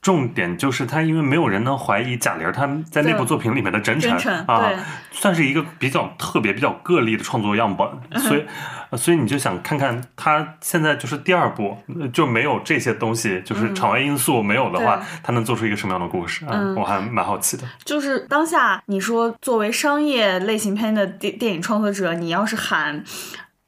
[0.00, 4.72] 重点就是他，因为没有人能怀疑贾玲儿她在那部作品里面的真诚啊，
[5.10, 8.44] 算是一个比较特别、比较个例的创作样本，所以，
[8.90, 16.50] 呃所以你就想看看他现在就是第二部呃就没有这些东西，就是场外因素没有的话对，他能做出一个什么样的故事啊？
[16.52, 16.74] 嗯。
[16.76, 17.64] 我还蛮好奇的。
[17.84, 23.02] 就是当下你说作为商业类型片的电电影创作者，你要是喊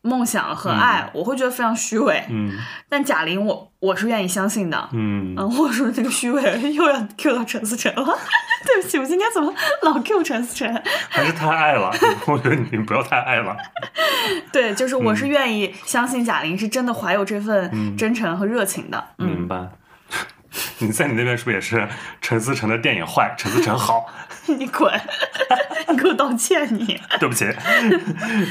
[0.02, 2.24] 梦想和爱，我会觉得非常虚伪。
[2.30, 2.52] 嗯
[2.88, 4.88] 但贾玲我，我是愿意相信的。
[4.92, 8.04] 嗯嗯，我说这个虚伪 又要 Q 到陈思诚了，
[8.64, 10.82] 对不起，我今天怎么老 Q 陈思诚？
[11.08, 11.90] 还是太爱了，
[12.26, 13.56] 我觉得你不要太爱了。
[14.52, 19.04] 对，就是我嗯是愿意相信贾玲是真的怀有这份真诚和热情的。
[19.18, 19.68] 嗯，明白。
[20.78, 21.86] 你在你那边是不是也是
[22.20, 24.04] 陈思诚的电影坏，陈思诚好？
[24.46, 26.98] 你滚，你给我道歉你。
[27.18, 27.44] 对不起。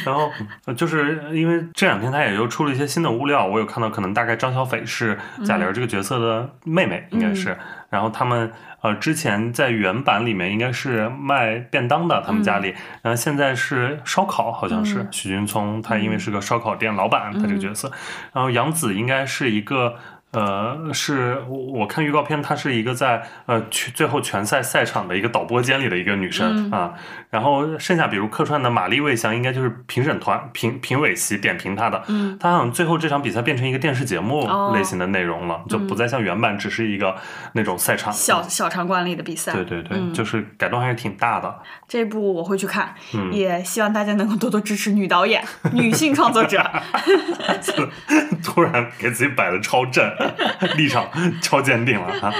[0.05, 0.31] 然后
[0.65, 7.57] 呃就是因为这两天他也又出了一些新的物料，我有看到，可能大概张小斐是贾玲这个角色的妹妹，应该是。
[7.89, 17.91] 然后他们呃之前在原版里面应该是卖便当的，他们家里，然后现在是烧烤，好像是、许君聪，他因为是个烧烤店老板，他这个角色。
[18.31, 19.95] 然后杨紫应该是一个。
[20.31, 26.93] 呃，是我我看预告片，她是一个在呃全最后拳赛赛场的一个导播间里的一个女生、啊，
[27.31, 37.15] 然后剩下比如客串的玛丽魏翔，应该就是评审团评评委席点评她的，嗯，她好像最后这场比赛变成一个电视节目哦类型的内容了，就不再像原版只是一个
[37.53, 40.13] 那种赛场小小场馆里的比赛，对对对，嗯。
[40.13, 43.33] 就是改动还是挺大的，这部我会去看，嗯。
[43.33, 46.63] 也希望大家能够多多支持女导演、女性创作者。
[48.43, 50.03] 突然给自己摆的超正，
[50.77, 51.09] 立场
[51.41, 52.33] 超坚定了哈。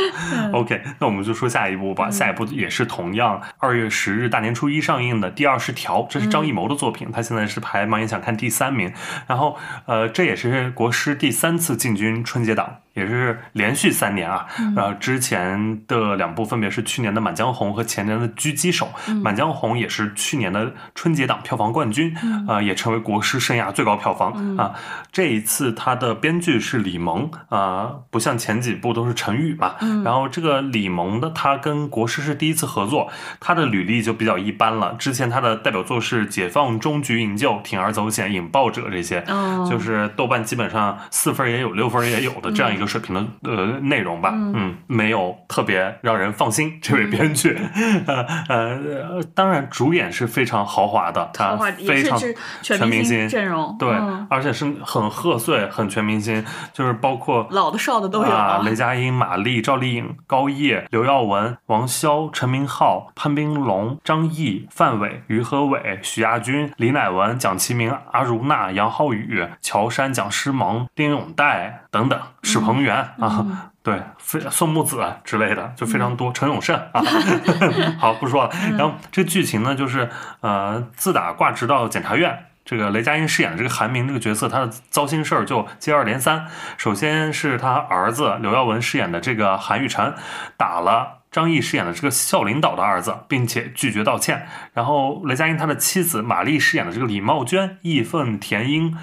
[0.53, 2.09] OK，那我们就说下一部吧。
[2.09, 8.91] 下一部也是同样二月十日大年初一上映的《第二十条》，这是张艺谋的作品，他现在是排盲眼想看第三名。
[9.27, 12.77] 然后呃，这也是国师第三次进军春节档。
[12.93, 18.89] 也是连续三年啊，然后之前的两部分别是去年的《满江红》和前年的《狙击手》。
[19.21, 22.15] 满江红》也是去年的春节档票房冠军，
[22.47, 24.73] 呃，也成为国师生涯最高票房啊。
[25.12, 29.75] 这一次他的编剧是李萌啊、不像前几部都是陈宇嘛。
[30.04, 34.95] 然后这个李萌的他跟国师是第一次合作，他的履历就比较一般了。
[34.95, 44.31] 之前他的代表作是《解放终局营救》《铤而走险》《引爆者》这些，哦就是豆瓣基本上四分也有，六分也有的这样一个水平的呃内容吧。
[44.33, 46.79] 嗯，没有特别让人放心。
[46.81, 47.59] 这位编剧，
[48.07, 53.27] 呃呃，当然主演是非常豪华的，他，也非常是是全明星。
[53.27, 54.25] 阵容，对，嗯。
[54.29, 73.71] 而且是很贺岁、很全明星，就是包括老的少的都有啊，雷佳音、马丽、赵丽颖、高叶、刘耀文、王骁、陈明昊、潘斌龙、张译、范伟、于和伟、许亚军、李乃文、蒋奇明、阿如娜、杨浩宇、乔杉、蒋诗萌、丁永岱等等，史鹏元、啊。
[73.82, 77.01] 对，非宋木子之类的就非常多，陈永胜啊，
[77.97, 78.51] 好不说了。
[78.77, 80.10] 然后这个剧情呢，就是
[80.41, 86.45] 呃，自打挂职到检察院，这个雷佳音饰演的这个韩明这个角色，他的糟心事儿就接二连三。
[86.77, 90.13] 首先是他儿子刘耀文饰演的这个韩雨辰
[90.58, 91.18] 打了。
[91.31, 94.47] 张译饰演的这个校领导的儿子，并且拒绝道歉。
[94.73, 98.95] 然后雷佳音他的妻子马丽饰演的这个李茂娟义愤填膺，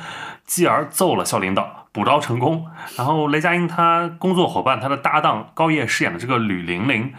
[0.45, 2.67] 继而揍了校领导，补刀成功。
[2.97, 7.13] 然后雷佳音他工作伙伴他的搭档高叶饰演的这个吕玲玲。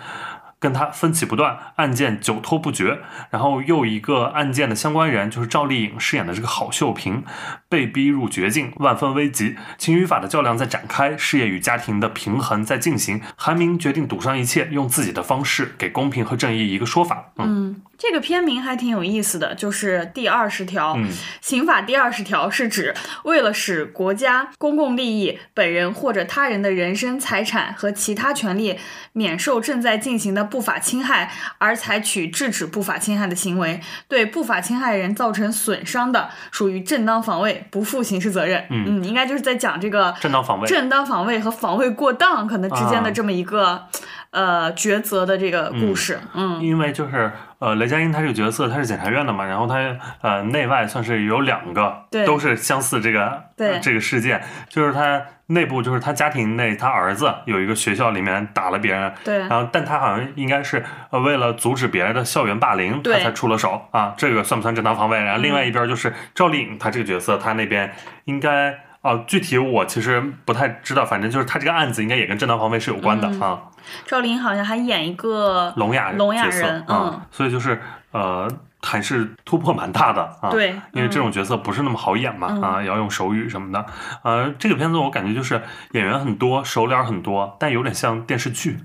[0.60, 7.24] 跟他分歧不断，案件久拖不决，然后又一个案件的相关人就是赵丽颖饰演的这个郝秀萍，
[7.70, 13.22] 被逼入绝境，万分危急，情与法的较量在展开，事业与家庭的平衡在进行。
[13.36, 17.32] 韩明决定赌上一切，用自己的方式给公平和正义一个说法。
[17.38, 21.10] 嗯，这个片名还挺有意思的，就是第二十条，嗯
[21.42, 28.78] 刑法第二十条是指为了使国家公共利益、本人或者他人的人身、财产和其他权利
[29.14, 38.66] 免受正在进行的不法侵害，而采取制止不法侵害的行为，对不法侵害人造成损伤的，属于正当防卫，不负刑事责任。
[38.70, 40.68] 嗯应该就是在讲这个正当防卫。
[40.68, 43.86] 正当防卫和防卫过当可能之间的啊这么一个、
[44.32, 46.20] 呃抉择的这个故事。
[46.34, 53.44] 嗯因为就是呃，雷佳音他这个角色他是检察院的嘛，然后他呃内外算是有两个对都是相似这个
[53.82, 65.18] 这个事件，就是他内部就是他家庭内他儿子有一个学校里面打了别人，对然后但他好像应该是呃为了阻止别人的校园霸凌，他才出了手啊，这个算不算正当防卫？
[65.24, 67.92] 然后另外一边就是赵丽颖她这个角色，她那边
[68.26, 68.87] 应该。
[69.02, 73.62] 哦，具体我其实不太知道，反正就是他这个案子应该也跟正当防卫是有关的、嗯啊。
[74.06, 77.82] 赵丽颖好像还演一个聋哑聋哑人，啊嗯，所以就是
[78.12, 78.50] 呃
[78.82, 80.50] 还是突破蛮大的啊。
[80.50, 83.86] 对因为这种角色不是那么好演嘛，嗯啊，也要用手语什么的。
[84.24, 88.78] 呃，这个片子我感觉就是演员很多，熟脸很多，但有点像电视剧。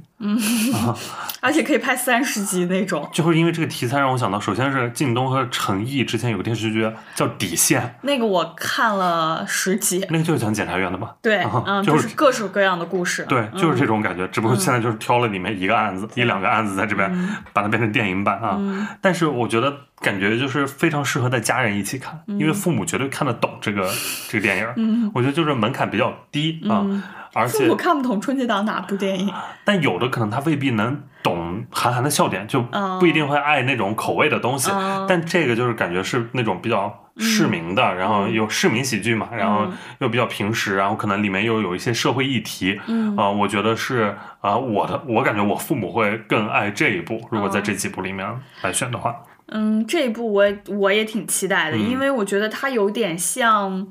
[1.41, 3.09] 而且可以拍三十集那种。
[3.13, 11.15] 就是因为这个题材让我想到，首先是靳东和陈毅之前有个电视剧叫《底线》，那个我看了十集，那个就是讲检察院的吧。
[11.21, 13.25] 对，啊嗯，就就是是各种各样的故事。
[13.29, 18.59] 对，就是这嗯种感觉，只不过现在就是挑了里面一个案子、一两个案子在这边，嗯把它变成电影版啊。
[19.01, 23.89] 但是我觉得感觉就是非常适合带家人一起看，因嗯为父母绝对看得懂这个
[24.29, 25.11] 这个电影。
[25.15, 26.85] 我觉得就是门槛比较低啊，
[27.33, 29.33] 而且父母看不懂春节档哪部电影，
[29.65, 34.71] 但有的可能他未必能懂韩寒的笑点，就哦不一定会爱那种口味的东西。
[34.71, 39.67] 哦但这个就是感觉是那种比较市民的，然后有市民喜剧嘛，然后
[39.99, 42.81] 又比较平实，然后可能里面又有一些社会议题。
[42.87, 43.17] 嗯。
[43.17, 48.27] 啊、我觉得是啊、我的我感觉我父母会更爱这一部，如果在这几部里面
[48.63, 49.15] 来选的话。
[49.53, 53.87] 嗯，这一部我也我也挺期待的，嗯因为我觉得它有点像。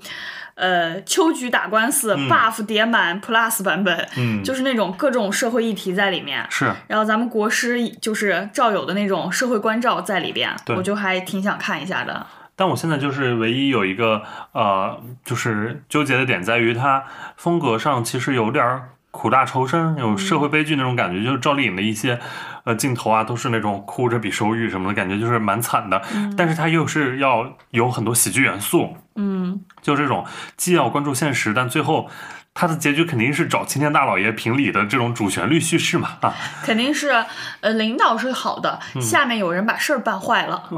[0.54, 6.45] 呃，秋菊打官司、buff 叠满 plus 版本，嗯就是那种各种社会议题在里面。
[6.52, 12.28] 是，然后咱们国师就是赵友的那种社会关照在里边，对我就还挺想看一下的。
[12.56, 14.21] 但我现在就是唯一有一个
[14.52, 17.06] 呃，就是纠结的点在于它
[17.38, 21.24] 风格上其实有点儿苦大仇深，有社会悲剧那种感觉。
[21.24, 22.19] 就是赵丽颖的一些
[22.63, 26.02] 呃镜头啊，都是那种哭着比手语什么的感觉，就是蛮惨的。
[26.38, 30.26] 但是它又是要有很多喜剧元素，嗯，就这种
[30.58, 32.10] 既要关注现实，但最后。
[32.54, 37.24] 它的结局肯定是找青天大老爷评理的这种主旋律叙事嘛啊，肯定是
[37.62, 40.69] 呃领导是好的，嗯下面有人把事儿办坏了。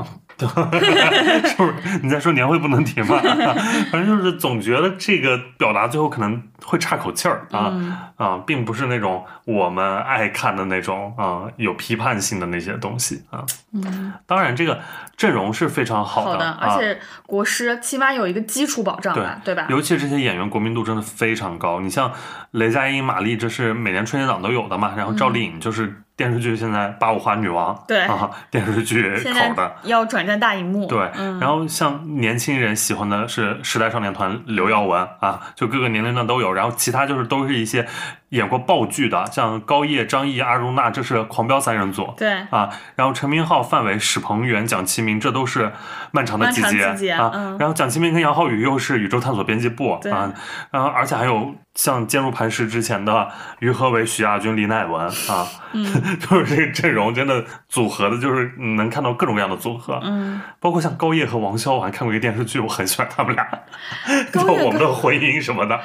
[1.47, 1.73] 是不是？
[2.01, 3.17] 你在说年会不能提吗？
[3.91, 13.45] 反正就是总觉得这个表达最后可能会差口气儿啊、嗯啊，并不是那种我们爱看的那种啊有批判性的那些东西啊。
[13.73, 14.79] 嗯，当然，这个
[15.17, 19.65] 阵容是非常好的，好的，啊、而且国师起码有一个基础保障吧，对吧？
[19.69, 21.79] 尤其这些演员国民度真的非常高。
[21.79, 22.12] 你像
[22.51, 24.93] 雷佳音、马丽，这是每年春节档都有的嘛。
[24.95, 29.76] 然后赵丽颖就是电视剧现在八五花女王，对啊，电视剧口的。
[29.84, 36.54] 要转战大荧幕，对，嗯，然后像年轻人喜欢的是时代少年团刘耀文啊，就各个年龄段都有。
[36.54, 37.88] 然后其他就是都是一些
[38.33, 42.11] 演过爆剧的，像高叶、张译、阿如那，这是狂飙三人组。
[42.17, 45.71] 对，啊，然后陈明昊、范伟、史鹏元、蒋奇明，这都是
[46.11, 46.61] 漫长的季
[46.97, 47.31] 节啊。
[47.33, 50.33] 嗯然后蒋奇明跟杨浩宇又是宇宙探索编辑部啊，
[50.71, 55.85] 然后而且还有像坚如磐石之前的于和伟、许亚军、李乃文啊，嗯
[56.19, 59.99] 就是这个阵容真的组合的，就是能看到各种各样的组合。
[60.03, 63.47] 嗯，包括像高叶和王骁，我还看过一个电视剧，我很喜欢他们俩，
[64.33, 65.79] 就《我们的婚姻》什么的。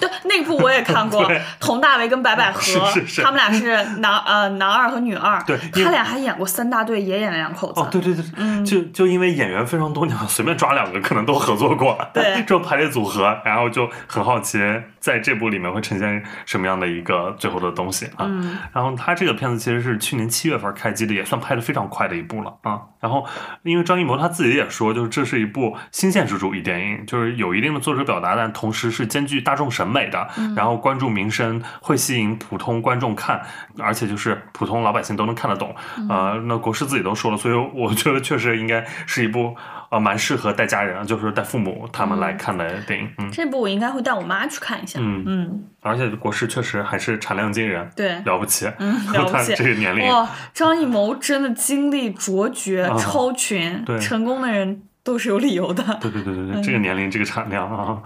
[0.00, 3.06] 对，那部我也看过 对，佟大为跟白百 合，是是。
[3.06, 8.64] 是他们俩是男呃男二和女二，对他俩还演过三大队，也演了两口子，哦，对对对，嗯。
[8.64, 12.36] 就就因为演员非常多，你想随便抓两个可能都合作过，对。
[12.46, 14.58] 这种排列组合，然后就很好奇
[15.02, 18.24] 在这部里面会呈现什么样的一个最后的东西啊。
[18.26, 22.80] 嗯然后他这个片子其实是去年七月份开机的，也算拍的非常快的一部了啊。
[23.00, 23.26] 然后
[23.64, 33.42] 因为张艺谋他自己也说，就是这是一部新现实主义电影，就是有一定的作者表达，但同时是兼具大众审美的，然后关注民生，会吸引普通观众看，
[33.80, 35.74] 而且就是普通老百姓都能看得懂。
[36.08, 39.56] 呃，那国师自己都说了，所以我觉得确实应该是一部
[39.92, 43.08] 呃蛮适合带家人，就是带父母他们来看的电影。
[43.18, 48.18] 嗯这部我应该会带我妈去看一下，嗯嗯，而且国师确实还是产量惊人，对。
[48.24, 49.54] 了不起，嗯，了 不起！
[49.54, 50.06] 这个年龄。
[50.08, 55.82] 哇，张艺谋真的经历卓绝、啊超群，对成功的人都是有理由的。
[56.00, 58.02] 对对对对对， 嗯这个年龄这个产量啊，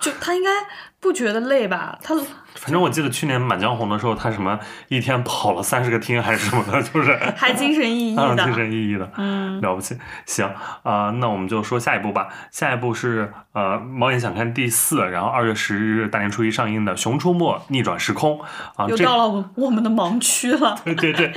[0.00, 0.50] 就他应该
[1.00, 1.98] 不觉得累吧？
[2.02, 2.14] 他
[2.54, 4.58] 反正我记得去年《满江红》的时候，他什么
[4.88, 8.44] 一天跑了三十个厅还是什么的， 就是还精神奕奕 啊，的。
[8.44, 9.96] 精神奕奕的，嗯，了不起。
[10.26, 10.44] 行
[10.82, 12.28] 啊、那我们就说下一步吧。
[12.50, 18.38] 下一步是呃，猫眼想看第四，然后二月十日大年初一上映的《熊出没：逆转时空》
[18.74, 20.76] 啊，这又到了我我们的盲区了。
[20.84, 21.32] 对对对，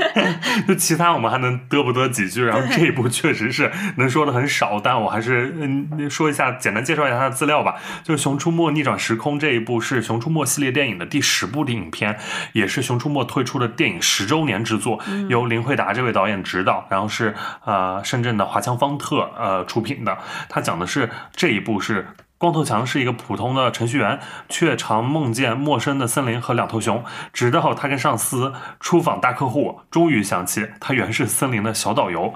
[0.68, 7.76] 就其他我们还能嘚不嘚几句，然后这一部确实是能说的很少，但我还是嗯说一下，简单介绍一下它的资料吧。
[8.04, 12.18] 就是《熊出没：逆转时空》这一部是《熊出没》系列电影的第十部的影片，
[12.54, 15.00] 也是《熊出没》推出的电影十周年之作，
[15.30, 17.36] 由林慧达这位导演执导，然后是
[17.66, 20.18] 呃深圳的华强方特呃出品的。
[20.50, 22.08] 它讲的是这一部是。
[22.42, 24.20] 光头强是一个普通的程序员，
[24.50, 27.04] 却常梦见陌生的森林和两头熊。
[27.32, 32.34] 直到他跟上司出访大客户，终于想起他原是森林的小导游。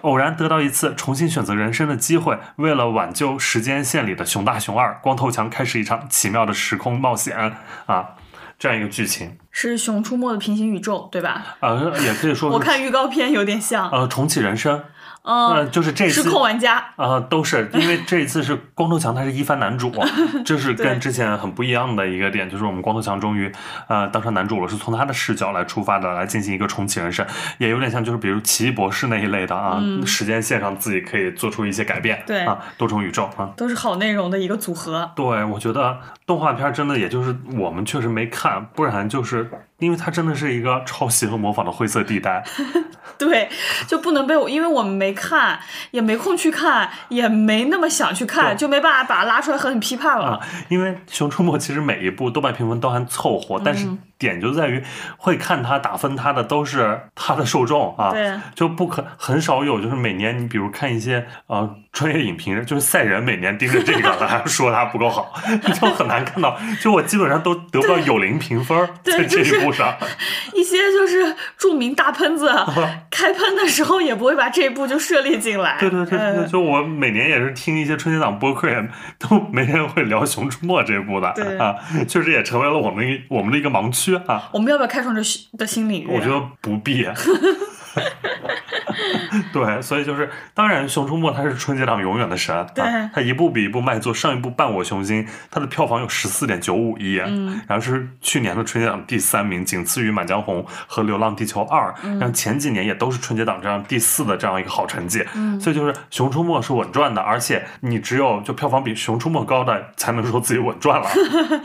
[0.00, 8.12] 偶然得到一次重新选择人生的机会，为了挽救时间线里的熊大熊二，光头强开始一场奇妙的时空冒险啊！
[8.56, 11.56] 这样一个剧情，是《熊出没》的平行宇宙，对吧？
[11.60, 14.84] 呃，也可以说是我看预告片有点像，呃重启人生，
[15.24, 19.90] 呃，嗯，就是这次失控玩家，啊、都是因为这一次是光头强，他是一番男主，
[20.44, 23.50] 这是跟之前很不一样的一个点，就是我们光头强终于
[23.88, 33.50] 呃当上男主了，是从他的视角来出发的，来进行一个重启人生，也有点像就是比如奇异博士那一类的啊，时间线上自己可以做出一些改变，嗯对啊，多重宇宙啊。
[33.56, 35.10] 都是好内容的一个组合。
[35.16, 42.44] 对，我觉得动画片真的也就是我们确实没看，不然就是因为它真的是一个抄袭和模仿的灰色地带。
[43.18, 43.48] 对，
[43.86, 45.60] 就不能被我，因为我们没看，
[45.92, 50.26] 也没空去看，也没那么想去看，就没办法把它拉出来和你批判了。
[50.32, 54.82] 啊，因为《熊出没》其实每一部豆瓣评分都还凑合，但嗯是点就在于
[55.16, 65.32] 会看他打分他的都是他的受众啊，对就不可很少有就是每年你比如看一些呃专业影评人，就是赛人每年盯着这个 来说他不够好，
[65.80, 69.94] 就很难看到，就我基本上都得不到有零评分在这就是一部上，
[70.54, 72.48] 一些就是著名大喷子
[73.10, 75.76] 开喷的时候，也不会把这一部就涉猎进来。
[75.78, 78.88] 对对对对，呃就我每年也是听一些春节档播客，也
[79.18, 81.28] 都没人会聊《熊出没》这一部的
[81.62, 81.76] 啊，
[82.08, 84.50] 确实也成为了我们一我们的一个盲区啊。
[84.52, 86.06] 我们要不要开创这新的新领域？
[86.08, 87.04] 我觉得不必。
[89.52, 94.14] 对，所以就是，当然，《熊出没》它是春节档永远的神，对啊，它一部比一部卖座。
[94.14, 111.08] 上一部《伴我雄心》，它的票房有十四点九五亿，嗯，然后是去年的春节档第三名，仅次于《满江红》和《流浪地球二》，然后前几年也都是春节档这样第四的这样一个好成绩，嗯，所以就是《熊出没》是稳赚的，而且你只有就票房比《熊出没》高的，才能说自己稳赚了。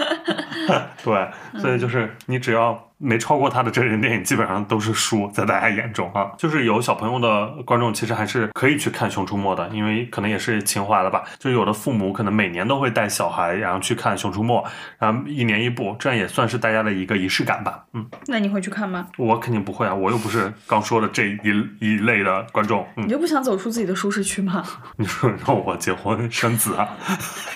[1.04, 1.30] 对，
[1.62, 6.32] 所以就是你只要没超过他的真人电影，基本上都是输，在大家眼中啊。
[6.38, 11.24] 就是有小朋友的观众，其实还是可以去看《熊出没》的，因为可能也是情怀了吧。
[11.40, 14.62] 就有的父母可能每年都会带小孩，然后去看《熊出没》，
[15.00, 17.86] 然后一年一部，这样也算是大家的一个仪式感吧。
[17.94, 19.08] 嗯，那你会去看吗？
[19.18, 21.38] 我肯定不会啊，我又不是刚说的这一
[21.80, 22.86] 一类的观众。
[22.98, 24.64] 嗯你，就不想走出自己的舒适区吗？
[24.98, 26.90] 你说让我结婚生子啊，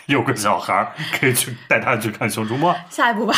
[0.08, 2.72] 有个小孩儿，可以去带他去看《熊出没》。
[2.90, 3.34] 下一步吧。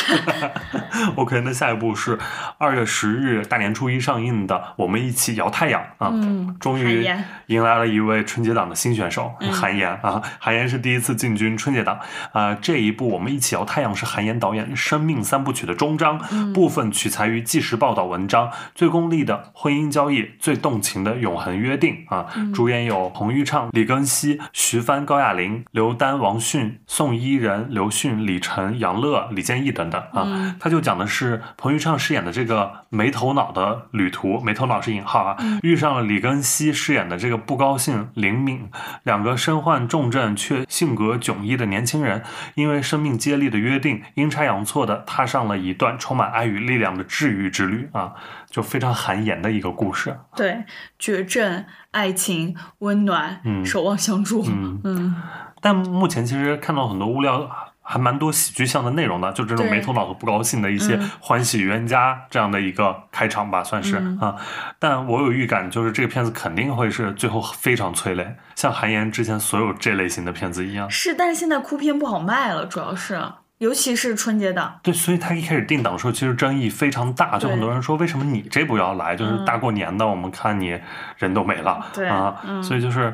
[1.15, 2.19] OK，那下一步是
[2.57, 7.07] 二月十日大年初一上映的《我们一起摇太阳》啊，嗯终于
[7.47, 11.99] 迎来了一位春节档的新选手韩延啊，韩延是第一次进军春节档
[12.33, 12.53] 啊。
[12.55, 16.19] 这一部《我们一起摇太阳》是韩延导演生命三部曲的终章，
[16.53, 22.25] 部分取材于纪实报道文章，最功利的婚姻交易，最动情的永恒约定啊。
[22.53, 30.55] 主演有彭昱畅、李庚希、徐帆、高亚麟、刘丹、王迅、宋伊人、刘迅、李晨、杨乐、李建义等等啊。
[30.59, 38.69] 他就讲的是彭昱畅饰演的这个没头脑的旅途，没头脑是引号啊，遇上了李庚希饰演的这个不高兴灵敏，
[39.03, 42.23] 两个身患重症却性格迥异的年轻人，
[42.55, 48.13] 因为生命接力的约定，阴差阳错的踏上了一段充满爱与力量的治愈之旅啊，
[48.49, 50.17] 就非常含盐的一个故事。
[50.35, 50.63] 对，
[50.97, 54.43] 绝症、爱情、温暖、嗯守望相助。
[54.47, 55.15] 嗯嗯
[55.61, 57.49] 但目前其实看到很多物料。
[57.87, 64.35] 还蛮多喜剧向的内容的，就这种没头脑和不高兴的一些嗯欢喜冤家这样的一个开场吧，算是、嗯啊。
[64.79, 70.89] 但我有预感，就是这个片子肯定会是最后非常催泪，像韩延之前所有这类型的片子一样。
[70.89, 73.21] 是，但是现在哭片不好卖了，主要是，
[73.59, 74.79] 尤其是春节档。
[74.81, 79.15] 对，所以他一开始定档的时候，其实争议非常大，就很多人说为什么你这部要来？
[79.15, 80.79] 就是大过年的，我们看你
[81.17, 83.13] 人都没了，对啊，嗯所以就是，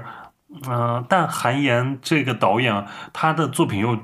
[0.67, 3.97] 嗯、但韩延这个导演，他的作品又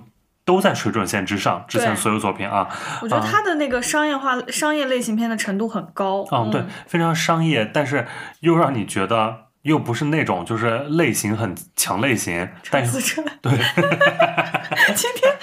[0.48, 2.70] 都在水准线之上，之前所有作品啊，
[3.02, 6.26] 我觉得他的那个商业化、商业类型片的程度很高。
[6.32, 8.08] 嗯，对，非常商业，但是
[8.39, 13.52] 又让你觉得又不是那种就是类型很强类型，但是陈思诚， 对，
[14.95, 15.34] 今天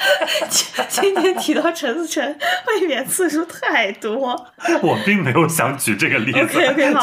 [0.49, 2.25] 今今天提到陈思诚
[2.69, 4.47] 未免次数太多，
[4.81, 6.39] 我并没有想举这个例子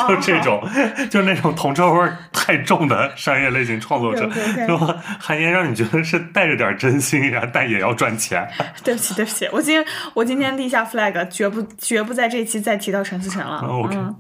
[0.08, 0.68] 就这种，
[1.12, 2.18] 就那种铜臭味儿
[2.52, 4.30] 太重的商业类型创作者
[4.68, 8.46] 就韩延让你觉得是带着点真心呀，但也要赚钱。
[8.84, 13.60] 对不起对不起，我今天我今天立下 flag，绝不绝不在这期再提到陈思诚了。
[13.60, 14.16] OK，、嗯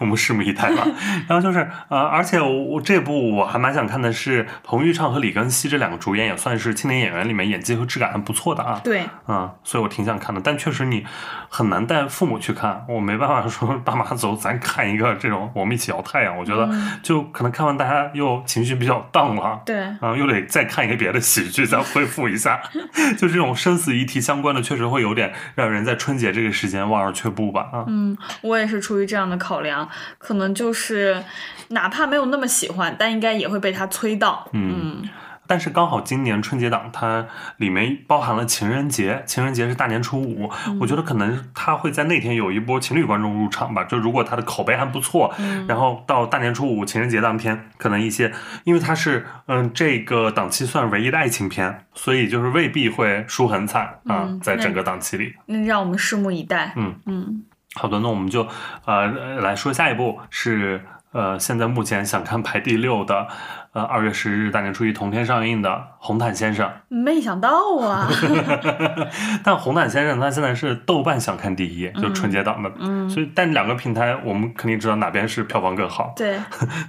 [0.00, 0.86] 我们拭目以待吧。
[1.28, 8.80] 然后就是呃，而且我我这部我还蛮想看的是彭昱畅和李庚希这两个主演，也算是青年演员里面演技和质感还不错的啊。
[8.82, 11.04] 对，嗯，所以我挺想看的，但确实你
[11.50, 16.70] 很难带父母去看，我没办法说 爸妈走，咱看一个这种我们一起摇太阳，我觉得
[17.02, 19.60] 就可能看完大家又情绪比较荡了。
[19.64, 22.60] 对然后，又得再看一个别的喜剧，再恢复一下。
[23.18, 27.68] 就这种生死议题相关的，确实会有点让人在春节这个时间望而却步吧。
[27.72, 29.88] 啊，嗯，我也是出于这样的考量，
[30.18, 31.22] 可能就是
[31.68, 34.48] 哪怕没有那么喜欢，但应该也会被他催到。
[34.52, 35.02] 嗯
[35.50, 37.26] 但是刚好今年春节档它
[37.56, 40.48] 里面包含了情人节，情人节是大年初五，
[40.80, 43.82] 我觉得可能它会在那天有一波情侣观众入场吧。
[43.82, 45.34] 就如果它的口碑还不错，
[45.66, 48.32] 然后到大年初五情人节当天，可能一些
[48.62, 55.34] 因为它是嗯这个档期算唯一的爱情片，所以就是未必会输很惨啊，嗯在整个档期里。
[55.46, 56.72] 那让我们拭目以待。
[56.76, 57.44] 嗯嗯
[57.74, 58.46] 好的，那我们就
[58.84, 59.08] 呃
[59.40, 63.26] 来说下一部是呃现在目前想看排第六的，
[63.72, 66.68] 呃二月十日大年初一同天上映的《红毯先生》。
[66.88, 68.08] 没想到啊，
[69.44, 76.12] 但《红毯先生》它现在是豆瓣想看第一，就春节档的，嗯所以但两个平台我们肯定知道哪边是票房更好。
[76.16, 76.38] 对，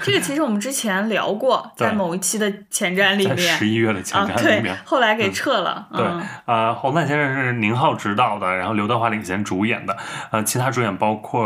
[0.01, 5.87] 这个其实我们之前聊过， 在某一期的前瞻里面十面一月的前瞻里面，，后来给撤了。
[5.93, 9.95] 对，嗯啊，红毯先生》是宁浩执导的，然后刘德华领衔主演的，
[10.31, 11.45] 呃，其他主演包括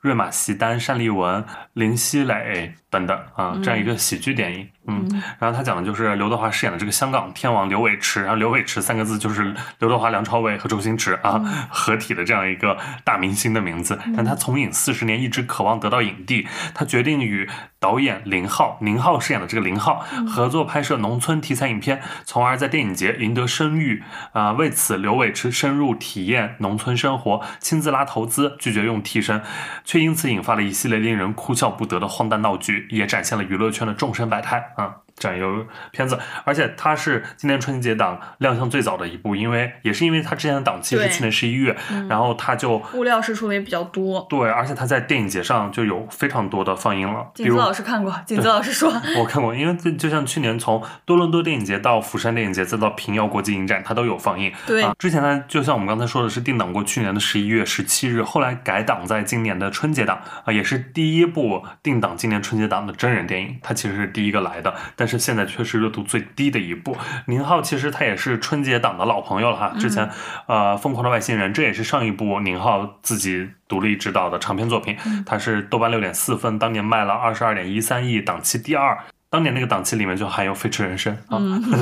[0.00, 4.68] 瑞玛席丹、单立文、林熙蕾等等啊，这样一个喜剧电影。
[4.86, 11.40] 嗯，然后他讲的就是刘德华饰演的这个香港天王刘伟驰，然后刘伟驰三个字就是刘德华、梁朝伟和周星驰啊、
[11.70, 13.98] 合体的这样一个大明星的名字。
[14.14, 17.48] 但他从影四十年一直渴望得到影帝，他决定与
[17.80, 24.02] 导演林浩，宁浩饰演的这个林浩合作拍摄农村题材影片，从而在电影节赢得声誉。
[24.32, 29.42] 啊、为此刘伟驰深入体验农村生活，亲自拉投资，拒绝用替身，
[29.84, 35.03] 却因此引发了一系列令人哭笑不得的荒诞闹剧，也展现了娱乐圈的众生百态啊。
[35.16, 41.76] 这样一个片子，而且它是今年春节档亮相最早的一部，因为也是因为它之前的档期是去年十一月，
[42.08, 44.26] 然后它就物料是出的也比较多。
[44.28, 54.52] 对，而且它在电影节上就有非常多的放映了，比景子如老师看过，景子老师说，我看过，因为就就像去年从多伦多电影节到釜山电影节，再到平遥国际影展，它都有放映。
[54.66, 54.82] 对。
[54.82, 66.96] 啊，之前呢，就像我们刚才说的是定档过去年的十一月十七日，后来改档在今年的春节档啊，也是第一部定档今年春节档的真人电影，它其实是第一个来的，但是现在却是热度最低的一部。
[67.26, 70.08] 宁浩其实他也是春节档的老朋友了哈，之前、
[70.46, 78.98] 呃《疯狂的外星人》这也是上一部宁浩自己独立执导的长篇作品，他是豆瓣六点四分，当年卖了二十二点一三亿，档期第二。
[79.30, 81.40] 当年那个档期里面就含有《飞驰人生》啊，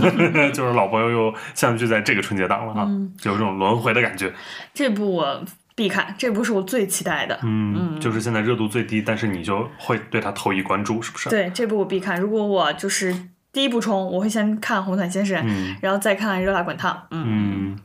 [0.54, 4.32] 就是老朋友又相聚在这个春节档了啊，就有这种轮回的感觉。
[4.72, 5.44] 这部我
[5.82, 7.36] 必看，这部是我最期待的。
[7.42, 11.28] 嗯，就是现在热度最低，但是你就会对它投以关注，是不是？
[11.28, 12.20] 对，这部我必看。
[12.20, 13.12] 如果我就是
[13.52, 16.94] 第一部冲，我会先看《红毯先生》嗯然后再看《热辣滚烫》。
[17.10, 17.78] 嗯，嗯，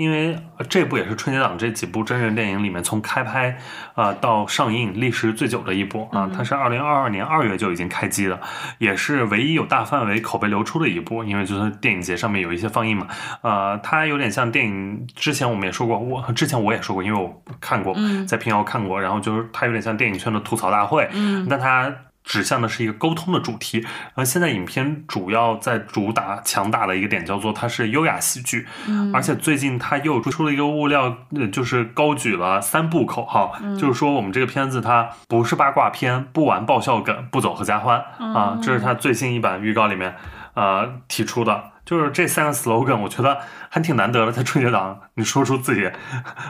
[0.00, 0.34] 因为
[0.70, 3.50] 这部也是春节档这几部真人电影里面从开拍
[3.94, 8.40] 啊、呃到上映历时最久的一部啊，它是二零二二年二月就已经开机了，
[8.78, 13.08] 也是唯一有大范围口碑流出的一部，因为就是电影节上面有一些放映嘛，
[13.42, 17.94] 呃，它有点像电影之前我们也说过，我之前我也说过，因为我看过，
[18.26, 21.94] 在平遥看过，然后就是它有点像电影圈的吐槽大会，嗯但它。
[22.24, 29.10] 指向的是一个沟通的主题，而现在影片主要在主打强打的一个点叫做它是优雅喜剧，嗯。
[29.14, 33.76] 而且最近它又出了一个物料，呃就是高举了三部口号，嗯。
[33.76, 40.14] 就是说我们这个片子它不是八卦片，不玩爆笑梗，不走合家欢、嗯啊，这是它最新一版预告里面
[40.54, 41.70] 呃提出的。
[41.86, 43.40] 就是这三个 slogan，我觉得
[43.72, 44.32] 还挺难得的。
[44.32, 45.88] 在春节档，你说出自己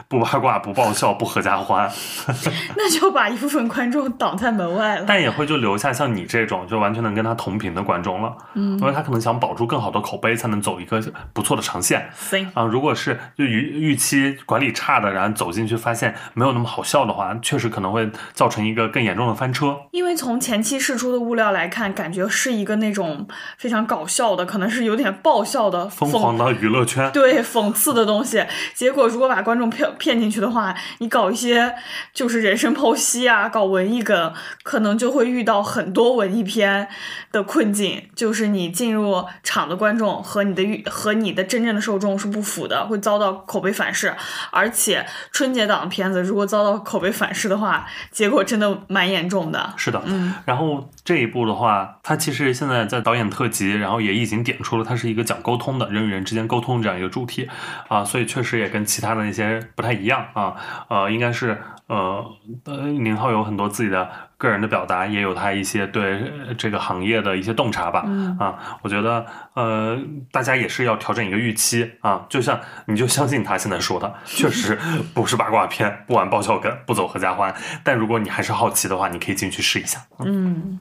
[0.07, 1.89] 不八卦、不爆笑、不合家欢，
[2.75, 5.05] 那就把一部分观众挡在门外了。
[5.07, 8.35] 但也会就留下像你这种就完全能跟他同频的观众了。
[8.55, 11.01] 嗯，因为他可能想保住更好的口碑，才能走一个
[11.33, 12.09] 不错的长线。
[12.15, 19.77] 行，啊，如果是就预预期管理差的，然后走进去发现没有那么好笑的话，确实可能会造成一个更严重的翻车。
[19.91, 28.45] 因为从前期试出的物料来看，感觉是一个那种非常搞笑的，可能是有点爆爆笑的疯狂的娱乐圈，对讽刺的东西。
[28.73, 31.75] 结果如果把观众骗骗进去的话，你搞一些
[32.13, 34.33] 就是人生剖析啊，搞文艺梗，
[34.63, 36.87] 可能就会遇到很多文艺片
[37.31, 44.13] 的困境，就是你进入场的观众和你的预和你的真正的受众是不符的，会遭到口碑反噬。
[44.51, 49.73] 而且春节档的片子如果遭到口碑反噬的话，结果真的蛮严重的。
[49.77, 57.49] 是的，嗯，然后这一部的话，它其实现在在导演特辑，然后也已经点出了它是一个讲沟通的人与人之间沟通这样一个主题
[57.87, 60.55] 啊，所以确实也跟其他的那些不太一样啊，
[60.87, 62.23] 呃，应该是呃
[62.65, 64.09] 呃，宁浩有很多自己的
[64.41, 66.13] 个人的表达，也有他一些对
[66.47, 68.03] 呃这个行业的一些洞察吧，
[68.39, 69.23] 啊，我觉得
[69.53, 69.95] 呃，
[70.31, 74.75] 大家也是要调整一个预期啊，就像你就相信他现在说的， 确实
[75.13, 79.99] 不是八卦片，不玩爆笑梗，不走合家欢，但如果你还是好奇的话，你可以进去试一下。
[80.25, 80.79] 嗯，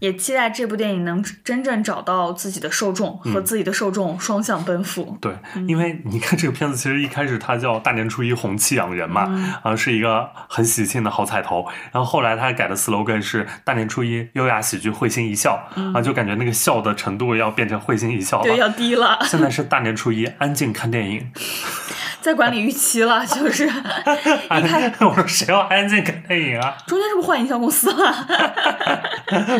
[0.00, 5.16] 也期待这部电影能真正找到自己的受众和自己的受众双向奔赴。
[5.18, 5.32] 对，
[5.66, 11.64] 因为你看这个片子，其实一开始它叫大年初一红气养人嘛，啊，是一个很喜庆的好彩头。
[11.92, 21.30] 然后后来他改的 slogan 是大年初一优雅喜剧会心一笑，啊，就感觉那个笑的程度要变成会心一笑了对，要低了，现在是大年初一安静看电影，
[22.20, 26.74] 在管理预期了，就是 一开 我说谁要安静看电影啊？
[26.86, 28.26] 中间是不是换营销公司了？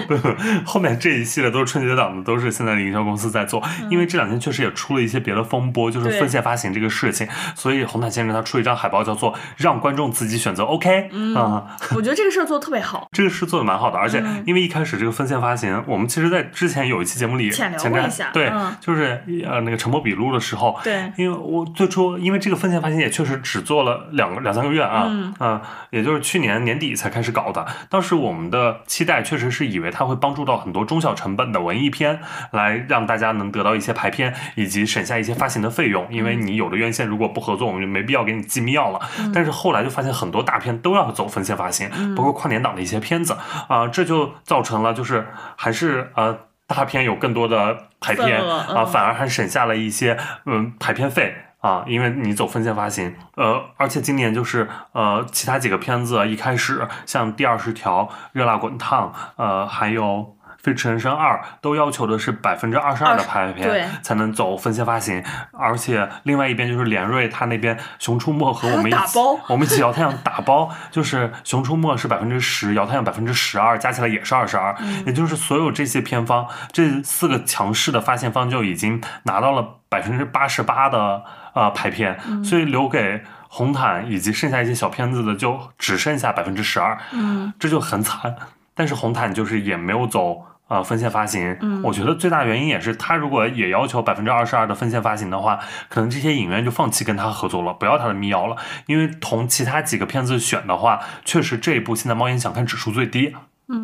[0.07, 0.29] 不不，
[0.65, 3.63] 后面这一系列都是春节档的，都是现在的营销公司在做。
[3.91, 13.09] 因为这两天确实也出了一些别的风波，就是分线发行这个事情，所以红毯先生他出一张海报，叫做“让观众自己选择 ”，OK，啊、我觉得这个事儿做的特别好。
[13.13, 25.61] 这个是做的蛮好的，而且嗯因为一开始这个分线发行，我们其实，在之前有一期节目里浅聊前瞻过一下对，嗯就是呃那个沉默笔录的时候，对因为我最初因为这个分线发行也确实只做了两个两三个月啊，嗯啊
[25.91, 27.67] 也就是去年年底才开始搞的。
[27.91, 32.19] 当时我们的期待确实是以为它会帮助到很多中小成本的文艺片，
[32.53, 36.07] 来让大家能得到一些排片，以及省下一些发行的费用。
[36.11, 38.99] 因嗯为你有的院线如果不合作，我们就没必要给你寄密钥了。
[39.35, 43.37] 但是后来就发现很多大片都要走分线发行，嗯包括跨年档的一些片子
[43.69, 45.27] 啊、这就造成了就是
[45.57, 46.39] 还是呃。
[46.69, 60.03] 大片有更多的排片啊，嗯反而还省下了一些嗯排片费啊，因为你走分线发行，呃，而且今年就是呃其他几个片子一开始像第二十条、热辣滚烫，呃，还有。
[60.63, 74.73] 《飞驰人生二》都要求的是百分之二十二的排片才能走分线发行，而且另外一边就是连瑞，他那边《熊出没》和我们一起 打包，我们一起摇太阳打包，就是《熊出没》是百分之十，摇太阳百分之十二，加起来也是二十二，
[75.05, 88.37] 也就是所有这些片方，这四个强势的发行方就已经拿到了百分之八十八的呃排片，所以留给红毯以及剩下一些小片子的就只剩下百分之十二，嗯，这就很惨。
[88.75, 90.47] 但是红毯就是也没有走。
[90.69, 95.59] 呃，分线发行，嗯我觉得最大原因也是他如果也要求百分之二十二的分线发行的话，
[95.91, 98.57] 可能这些影院就放弃跟他合作了，不要他的密钥了，
[98.87, 103.35] 因为同其他几个片子选的话，确实这一部现在猫眼想看指数最低。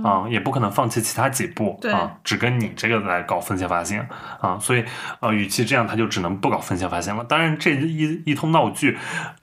[0.05, 4.05] 啊、也不可能放弃其他几步对啊，只跟你这个来搞分线发行
[4.41, 4.85] 啊，所以
[5.21, 7.25] 呃，与其这样，他就只能不搞分线发行了。
[7.25, 8.99] 当然，这一一通闹剧，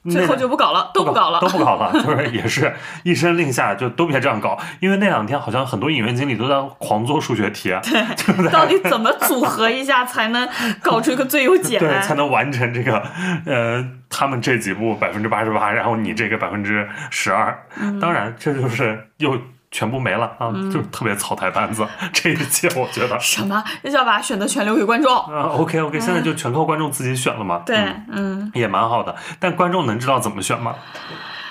[0.10, 1.48] 最后就不搞了，都不搞了都。
[1.48, 4.60] 不搞了，就是也是一声令下，就都别这样搞。
[4.82, 10.48] 因为那两天好像很多影院经理都在狂做数学题，对，到底怎么组合一下才能
[10.82, 12.14] 搞出一个最优 解对，才？
[12.16, 13.02] 能完成这个，
[13.46, 17.66] 呃，他们这几步百分之八十八，然后你这个百分之十二。
[17.80, 19.38] 嗯当然，这就是又
[19.76, 21.86] 全部没了啊，就是特别草台班子。
[22.14, 23.62] 这一切我觉得，什么？
[23.82, 25.14] 那就要把选择权留给观众？
[25.14, 27.62] 啊，OK OK，现在就全靠观众自己选了嘛。
[27.66, 29.14] 对嗯，嗯，也蛮好的。
[29.38, 30.76] 但观众能知道怎么选吗？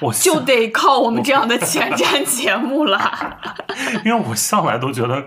[0.00, 3.36] 我就得靠我们这样的前瞻节目了。
[4.06, 5.26] 因为我向来都觉得。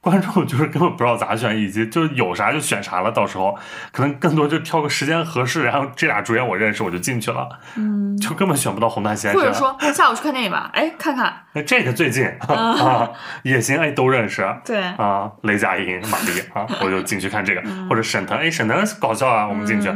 [0.00, 3.10] 观众就是根本不知道咋选，以及就是有啥就选啥了。
[3.10, 3.56] 到时候
[3.92, 9.40] 可能更多就挑个时间合适，然后这俩主演我认识，我就进去了，嗯，就根本选不到红毯先生。
[9.40, 13.10] 或者说下午去看电影吧，哎，看看，那这个最近 啊
[13.42, 14.48] 也行，哎，都认识。
[14.64, 19.88] 对，啊，雷佳音、马丽啊，我就进去看这个，或者沈腾，哎，沈腾搞笑啊，我们进去，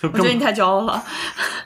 [0.00, 1.02] 就我觉得你太骄傲了。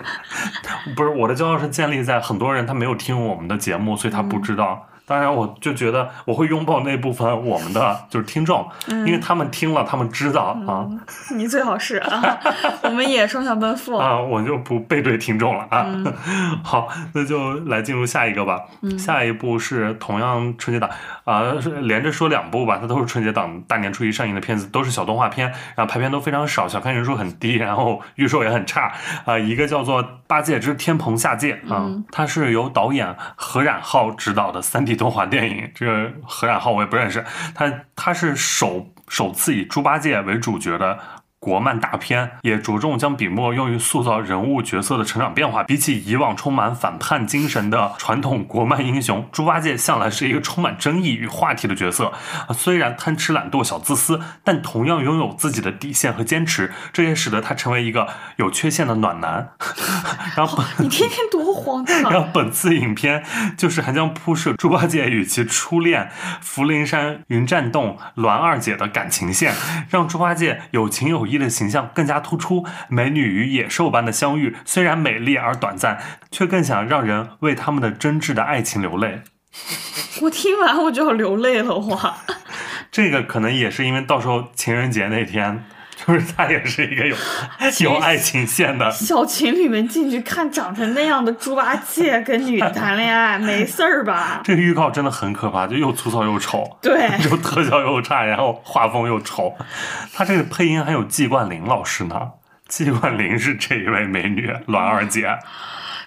[0.96, 4.86] 不是我的骄傲是建立在很多人他没有听我们的节目，所以他不知道。
[5.06, 10.86] 当然，我就觉得我会拥抱那部分我们的就是听众，因为他们听了，他们知道啊
[11.34, 12.38] 你最好是啊，
[12.82, 13.96] 我们也双向奔赴。
[13.96, 15.86] 啊，我就不背对听众了啊。
[16.64, 18.60] 好，那就来进入下一个吧。
[18.98, 20.88] 下一部是同样春节档
[21.24, 28.92] 啊，是连着说两部吧，它都是春节档大年初一上映的片子，都是小动画片，然后排片都非常少，小看人数很低，然后预售也很差
[29.24, 29.38] 啊。
[29.38, 34.62] 一个叫做《八戒之天蓬下界》啊，它是由导演何冉浩执导的
[34.94, 35.70] 3D 动画电影。
[35.74, 37.24] 这个何冉浩我也不认识，
[37.54, 40.98] 他他是首首次以猪八戒为主角的。
[41.44, 45.62] 国漫大片，也着重将笔墨用于塑造人物角色的成长变化。
[45.64, 52.06] 比起以往充满反叛精神的传统国漫英雄，猪八戒向来是一个充满争议与话题的角色。
[52.46, 59.50] 啊虽然贪吃懒惰、小自私，但同样拥有自己的底线和坚持，这也使得他成为一个有缺陷的暖男。
[60.34, 63.22] 然后 你天天多荒唐然后本次影片
[63.58, 69.52] 就是还将铺设猪八戒与其初恋福陵山云栈洞栾二姐的感情线，
[69.90, 72.64] 让猪八戒有情有义的形象更加突出。
[72.88, 75.98] 美女与野兽般的相遇，虽然美丽而短暂，
[76.30, 79.22] 却更想让人为他们的真挚的爱情流泪。
[80.22, 82.16] 我听完我就要流泪了哇！
[82.90, 85.64] 这个可能也是因为到时候情人节那天，
[85.96, 87.16] 就是他也是一个有
[87.80, 88.90] 有爱情线的。
[88.90, 94.40] 小情侣们进去看长成那样的猪八戒跟女的谈恋爱，没事儿吧？
[94.44, 96.64] 这个预告真的很可怕，就又粗糙又丑。
[96.82, 99.54] 对，又特效又差，然后画风又丑。
[100.12, 102.32] 他这个配音还有季冠霖老师呢，
[102.68, 105.38] 季冠霖是这一位美女栾二姐。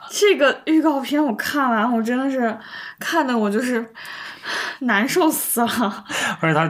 [0.09, 2.57] 这个预告片我看完，我真的是
[2.99, 3.93] 看的我就是
[4.79, 6.05] 难受死了。
[6.39, 6.65] 而且他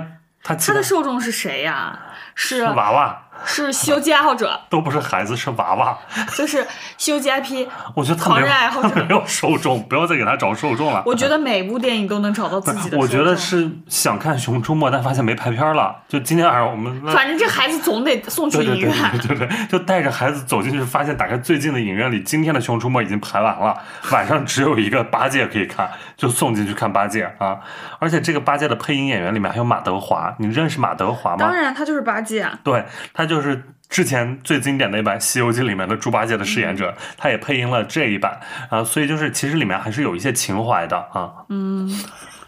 [0.48, 2.00] 他他的受众是谁呀？
[2.36, 5.98] 是娃娃是《西游记》爱好者， 都不是孩子，是娃娃。
[6.36, 6.64] 就是
[6.98, 7.68] 《西游记》IP。
[7.96, 11.04] 我觉得他狂没有热爱好者他没有受众，不要再给他找受众了。
[11.06, 12.98] 我觉得每部电影都能找到自己的。
[12.98, 15.96] 我觉得，是想看《熊出没》，但发现没排片了。
[16.08, 19.12] 就今天晚上我们反正这孩子总得送去对对对医院。
[19.20, 23.78] 对对对，就带着孩子走进去，发现打开最近的影院里，今天的《熊出没》已经排完了，
[24.12, 27.58] 晚上只有一个八戒可以看，就送进去看八戒啊！
[28.00, 31.56] 而且这个八戒的配音演员里面还有马德华，你认识马德华吗当？
[31.56, 32.58] 然，他就是八戒啊。
[32.64, 32.84] 对
[33.14, 41.45] 他就是之前最经典的一版《西游记》里面的猪八戒的饰演者，他也配音了这一版啊，所以就是其实里面还是有一些情怀的啊。
[41.49, 41.89] 嗯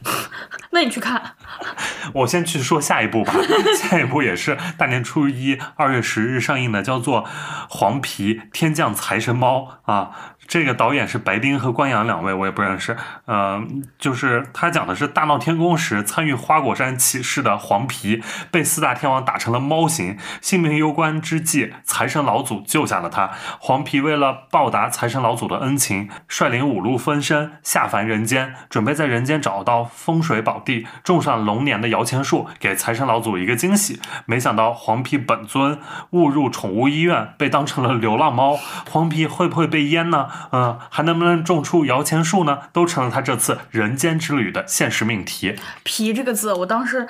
[0.72, 1.36] 那你去看，
[2.14, 3.34] 我先去说下一部吧，
[3.76, 7.24] 下一部也是大年初一二月十日上映的，叫做
[7.70, 10.12] 《黄皮天降财神猫》啊。
[10.50, 12.98] 这个导演是白丁和关阳两位，我也不认识。
[13.26, 13.64] 呃，
[14.00, 23.30] 就是他讲的是大闹天宫时参与花果山起事的黄皮，被四大天王打成了猫形，性命攸关之际，财神老祖救下了他。
[23.60, 34.02] 黄皮为了报答财神老祖的恩情，率领五路分身下凡人间，准备在人间找到风水宝地，种上龙年的摇钱树，给财神老祖一个惊喜。
[34.26, 35.80] 没想到黄皮本尊
[36.10, 38.58] 误入宠物医院，被当成了流浪猫。
[38.90, 40.28] 黄皮会不会被淹呢？
[40.52, 42.60] 嗯、还能不能种出摇钱树呢？
[42.74, 45.56] 都成了他这次人间之旅的现实命题。
[45.84, 47.08] “皮”这个字，我当时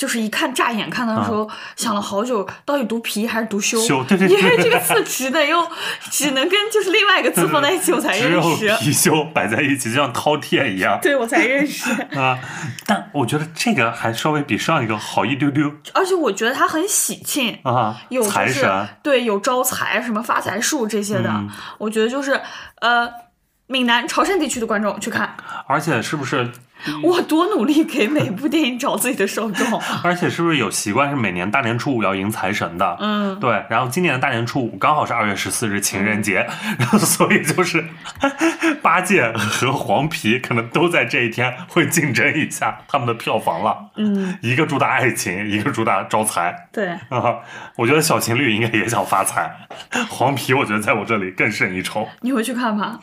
[0.00, 1.46] 就是一看乍眼看到的时候，
[1.76, 3.76] 想了好久，到底读“皮”还是读“修”？
[3.84, 5.62] 啊修对对对 因为这个字直的又
[6.10, 8.70] 只能跟就是另外一个字放在一起，我才只有认识。
[8.70, 10.98] 貔貅摆在一起，就像饕餮一样。
[11.02, 11.90] 对，我才认识。
[12.18, 12.38] 啊，
[12.86, 22.40] 但我觉得这个还稍微比上一个好一丢丢而且我觉得它很喜庆，啊有，就是财神对有招财什么发财树这些的，嗯我觉得就是
[22.80, 23.06] 呃，
[23.66, 25.36] 闽南潮汕地区的观众去看，
[25.68, 26.50] 而且是不是？
[27.02, 29.80] 我多努力给每部电影找自己的受众。
[30.02, 32.96] 而且是不是有习惯是每年大年初五要迎财神的？
[33.00, 33.64] 嗯，对。
[33.68, 36.46] 然后今年的大年初五刚好是二月十四日情人节，
[36.78, 37.84] 然后 所以就是
[38.82, 43.90] 八戒和黄皮可能都在这一天会竞争一下他们的票房了。
[43.96, 46.68] 嗯，一个主打爱情，一个主打招财。
[46.72, 47.36] 对，啊，
[47.76, 49.50] 我觉得小情侣应该也想发财，
[50.08, 52.08] 黄皮我觉得在我这里更胜一筹。
[52.20, 52.98] 你回去看吗？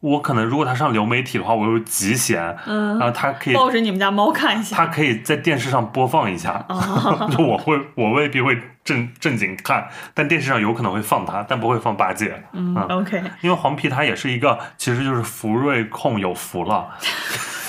[0.00, 2.98] 我可能如果他上流媒体的话，我又极闲，嗯。
[2.98, 4.76] 然后他可以抱着你们家猫看一下。
[4.76, 7.28] 他可以在电视上播放一下，哦。
[7.36, 17.67] 就我会我未必会正正经看，但电视上有可能会放他，但不会放八戒，嗯嗯，OK，因为黄皮他也是一个，其实就是福瑞控有福了，但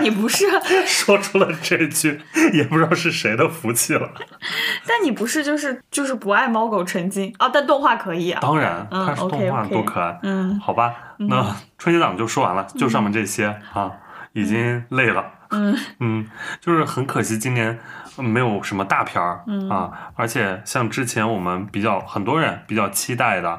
[0.00, 0.46] 你不是，
[0.86, 2.20] 说出了这句，
[2.52, 4.10] 也不知道是谁的福气了。
[4.86, 7.48] 但你不是就是就是不爱猫狗成精啊？
[7.52, 8.38] 但动画可以啊。
[8.40, 13.90] 当然，它是动画多可爱，嗯好吧，那春节档就说完了，就上面这些啊，
[14.32, 15.24] 已经累了。
[15.50, 16.28] 嗯 嗯，
[16.60, 17.78] 就是很可惜，今年
[18.16, 23.48] 没有什么大片儿、嗯啊，而且像之前我们比较很多人比较期待的《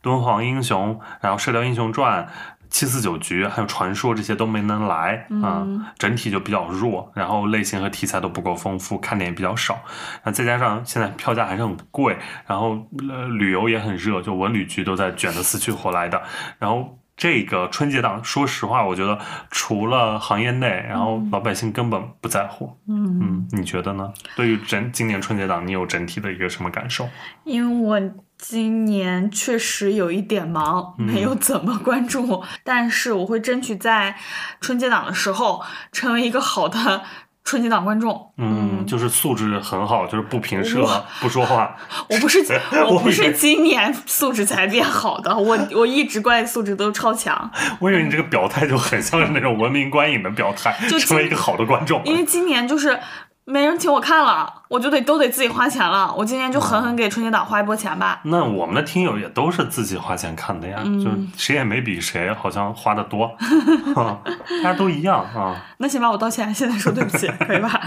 [0.00, 2.24] 敦煌英雄》，然后《射雕英雄传》。
[2.72, 9.78] 七四九局还有传说这些都没能来啊、嗯整体就比较弱，然后类型和题材都不够丰富，看点也比较少。
[10.24, 12.16] 那再加上现在票价还是很贵，
[12.46, 16.20] 然后呃旅游也很热，就文旅局都在卷得死去活来的。
[16.58, 19.18] 然后这个春节档，说实话，我觉得
[19.50, 22.76] 除了行业内，然后老百姓根本不在乎。
[22.88, 24.12] 嗯，嗯，你觉得呢？
[24.34, 27.06] 对于整今年春节档，你有整体的一个什么感受？
[27.44, 28.00] 因为我
[28.44, 34.16] 今年确实有一点忙，嗯没有怎么关注，但是我会争取在
[34.60, 35.62] 春节档的时候
[35.92, 37.02] 成为一个好的
[37.44, 38.32] 春节档观众。
[38.38, 40.84] 嗯，就是素质很好，就是不平射，
[41.20, 41.76] 不说话。
[42.10, 42.44] 我不是
[42.90, 52.02] 我不是今年素质才变好的，我我一直观影素质都超强，我以为你这个表态就很像是那种文明观影的表态，就成为一个好的观众。
[52.04, 52.98] 因为今年就是
[53.44, 56.14] 没人请我看了，我就得都得自己花钱了。
[56.16, 58.20] 我今年就狠狠给春节档花一波钱吧。
[58.24, 63.24] 那我们的听友也都是自己花钱看的呀，嗯就谁也没比谁好像花的多，
[63.96, 64.20] 啊
[64.62, 65.56] 大家都一样啊。
[65.78, 67.80] 那行吧，我道歉，现在说对不起， 可以吧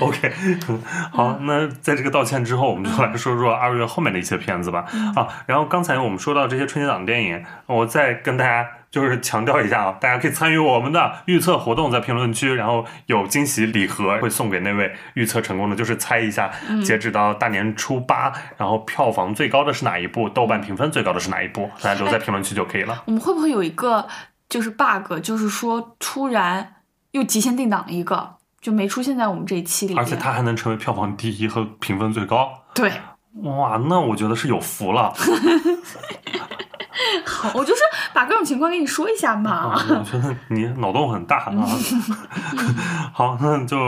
[0.00, 0.32] ？OK，
[1.12, 4.84] 好，那在这个道歉之后，我们就来说说二月后面的一些片子吧。
[5.14, 16.50] 啊，然后刚才我们说到这些春节档的电影，我再跟大家就是强调一下啊，大家可以参与我们的预测活动，在评论区，然后有惊喜礼盒会送给那位预测成功的，就是猜一下，
[16.84, 23.02] 截止到大年初八，然后票房最高的是哪一部，豆瓣评分最高的是哪一部，大家留在评论区就可以了。
[23.06, 24.06] 我们会不会有一个
[24.48, 26.76] 就是 bug，就是说突然
[27.10, 29.94] 又提前定档了一个，就没出现在我们这一期里？
[29.96, 32.50] 而且它还能成为票房第一和评分最高。
[32.74, 32.90] 对，
[33.42, 35.12] 哇，那我觉得是有福了。
[37.24, 37.80] 好， 我就是
[38.12, 39.50] 把各种情况跟你说一下嘛。
[39.50, 41.52] 啊，我觉得你脑洞很大啊。
[43.12, 43.78] 好，那就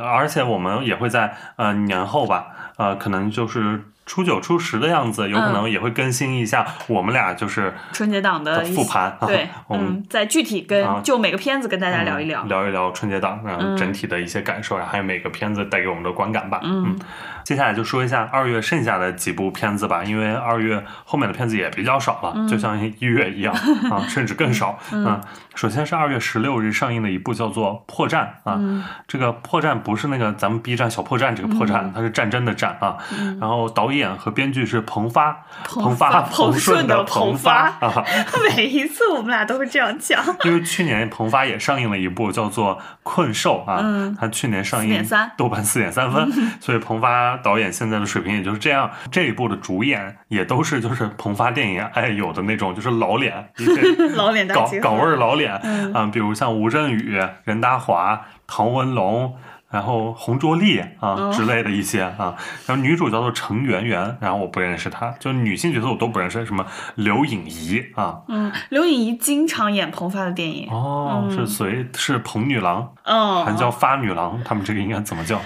[0.00, 2.46] 而且我们也会在呃年后吧，
[2.76, 12.42] 呃，可能就是初九初十的样子，有可能也会更新一下我们俩就是春节档的复盘啊对，我们嗯，再具体跟啊就每个片子跟大家聊一聊。
[12.44, 16.60] 嗯聊一聊春节档，然后整体的一些感受，然后还有每个片子带给我们的观感吧。
[16.62, 16.98] 嗯，
[17.44, 23.54] 接下来就说一下二月剩下的几部片子吧，因为二月后面的片子也比较少了，就像一月一样
[23.90, 24.78] 啊，甚至更少。
[24.92, 25.20] 嗯，
[25.54, 28.60] 首先是二月十六日上映的一部叫做《破绽》啊，
[29.06, 32.96] 这个破绽不是那个咱们 B 站小破站这个破绽，它是战争的战啊。
[33.40, 37.68] 然后导演和编剧是彭发，彭发发彭彭顺的的彭彭发。
[37.80, 38.04] 啊。
[38.56, 40.22] 每一次我们俩都是这样讲。
[40.44, 44.16] 因为去年彭发也上映了一部叫做《困兽》啊，嗯。
[44.20, 46.30] 他去年上映4.3豆瓣四点三分，
[46.60, 48.90] 所以彭发导演现在的水平也就是这样。
[49.10, 53.50] 这一部的主演也都是就是彭发电影爱有的那种就是老脸，
[54.16, 59.34] 老脸大港结合港味儿老脸，嗯啊，比如像吴镇宇、任达华、唐文龙。
[59.70, 62.34] 然后洪卓立啊哦之类的一些啊，
[62.66, 66.64] 然后女主叫做程媛媛，然后我不认识她，就女性角色我都不认识，什么
[66.94, 70.70] 刘颖仪啊，嗯，刘颖仪经常演彭发的电影。
[70.70, 75.38] 哦，是随是彭女郎，嗯，还叫发女郎，他们这个应该怎么叫？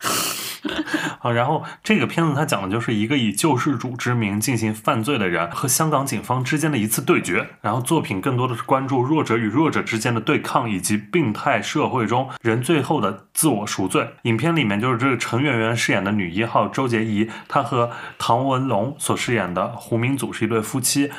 [1.20, 7.46] 好，然后这个片子它讲的就是一个以救世主之名进行犯罪的人和香港警方之间的一次对决。
[7.60, 14.08] 然后作品更多的是关注弱者与弱者之间的对抗，以及病态社会中人最后的自我赎罪。
[14.22, 21.10] 影片里面就是这个陈圆圆饰演的女一号周洁仪，她和唐文龙所饰演的胡明祖是一对夫妻。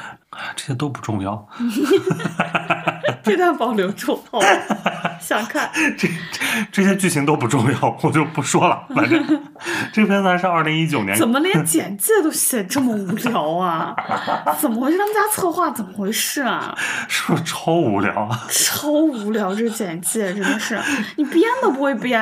[0.55, 1.47] 这些都不重要，
[3.23, 4.21] 这段保留住，
[5.19, 5.69] 想看。
[5.97, 6.07] 这
[6.71, 8.83] 这些剧情都不重要，我就不说了。
[8.95, 9.23] 反正
[9.91, 13.95] 这个片子还是二零一九年怎么连简介都写这么无聊啊？
[14.59, 14.97] 怎么回事？
[14.97, 16.75] 他们家策划怎么回事啊？
[17.07, 18.39] 是不是超无聊啊？
[18.49, 20.79] 超无聊，这简介真的是，
[21.15, 22.17] 你编都不会编。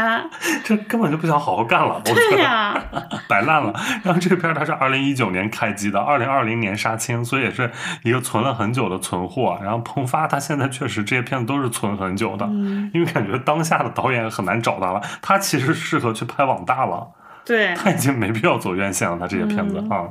[0.64, 2.82] 这根本就不想好好干了，对呀、
[3.28, 3.74] 摆烂了。
[4.04, 7.70] 然后这个片儿它是二零一九年开机的，二零二零年杀青，所以也是
[8.04, 9.58] 一个存了很久的存货。
[9.62, 12.50] 然后彭发他现在确实这些片子都是存很久的，
[12.94, 17.08] 因为感觉当下的导演很难找他了，他其实适合去拍网大了，
[17.46, 20.10] 对，他已经没必要走院线了，他这些片子啊。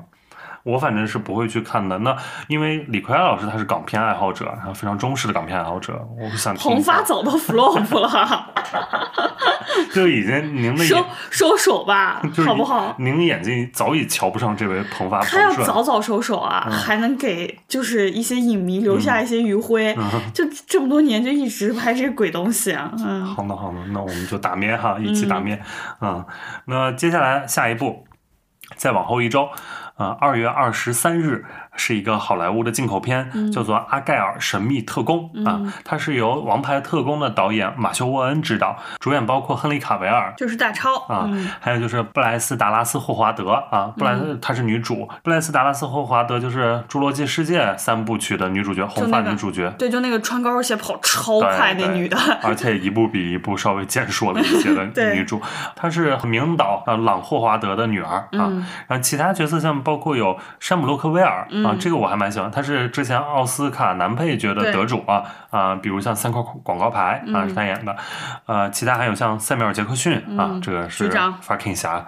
[0.64, 1.96] 我反正是不会去看的。
[1.98, 2.16] 那
[2.48, 8.52] 因为李逵老师他是港片爱好者，然后非常忠实的港片爱好者，我想听一彭发早都 flop 了，
[9.94, 12.94] 就已经您的收眼收手吧， 好不好？
[12.98, 15.54] 您眼睛早已瞧不上这位彭发他要。
[15.64, 19.96] 早早收手啊，还能给就是一些影迷留下一些余晖。
[20.32, 25.62] 就这么多年就一直拍这些鬼东西啊，嗯，好的，好的，那我们就打咩哈，一起打咩。
[26.00, 26.24] 嗯，
[26.66, 28.04] 那接下来下一步，
[28.76, 29.48] 再往后一周，
[29.96, 31.44] 呃，二月二十三日
[31.76, 40.32] 是一个好莱坞的进口片，叫做《阿盖尔神秘特工》啊，它是由《王牌特工》的导演马修·沃恩执导，主演包括亨利·卡维尔。
[40.36, 49.68] 就是大超啊，嗯还有就是布莱斯·达拉斯·霍华德啊，布莱斯她是女主，布莱斯·达拉斯·霍华德就是《侏罗纪世界》三部曲的女主角，红发女主角。
[49.78, 55.40] 对，就那个穿高跟鞋跑超快那女的，而且一部比一部稍微健硕了一些的 女主，
[55.74, 58.48] 她是名导啊朗霍华德的女儿啊。
[58.48, 67.34] 嗯然后其他角色像包括有山姆洛克威尔啊，这个我还蛮喜欢，他是之前奥斯卡男配角的得主啊啊，比如像三块广告牌嗯。
[67.34, 67.96] 啊是他演的，
[68.46, 72.06] 呃，其他还有像塞缪尔杰克逊啊，这个是 fucking 侠， 啊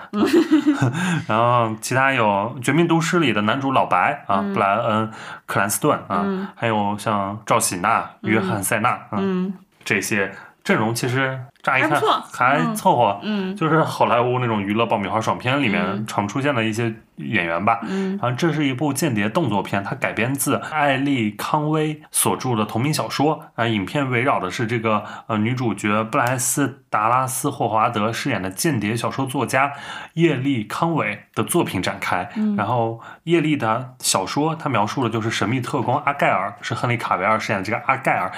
[1.28, 5.10] 然后其他有《绝命毒师》里的男主老白啊，布莱恩
[5.46, 9.18] 克兰斯顿啊，还有像赵喜娜、约翰塞纳啊。
[9.18, 9.52] 嗯，
[9.84, 10.32] 这些
[10.64, 12.00] 阵容其实乍一看
[12.32, 13.54] 还凑合，嗯。
[13.54, 17.80] 就是好莱坞那种娱乐爆米花爽片里面常出现的一些演员吧。
[17.82, 23.50] 嗯然后，这是一部间谍动作片，它改编自艾丽康威所著的同名小说。
[23.54, 29.72] 啊，影片围绕的是这个呃女主角布莱斯达拉斯霍华德饰演的间谍小说作家
[30.14, 32.28] 叶利康伟的作品展开。
[32.56, 38.32] 然后叶利的小说，它描述的就是神秘特工阿盖尔，是亨利卡维尔饰演的这个阿盖尔，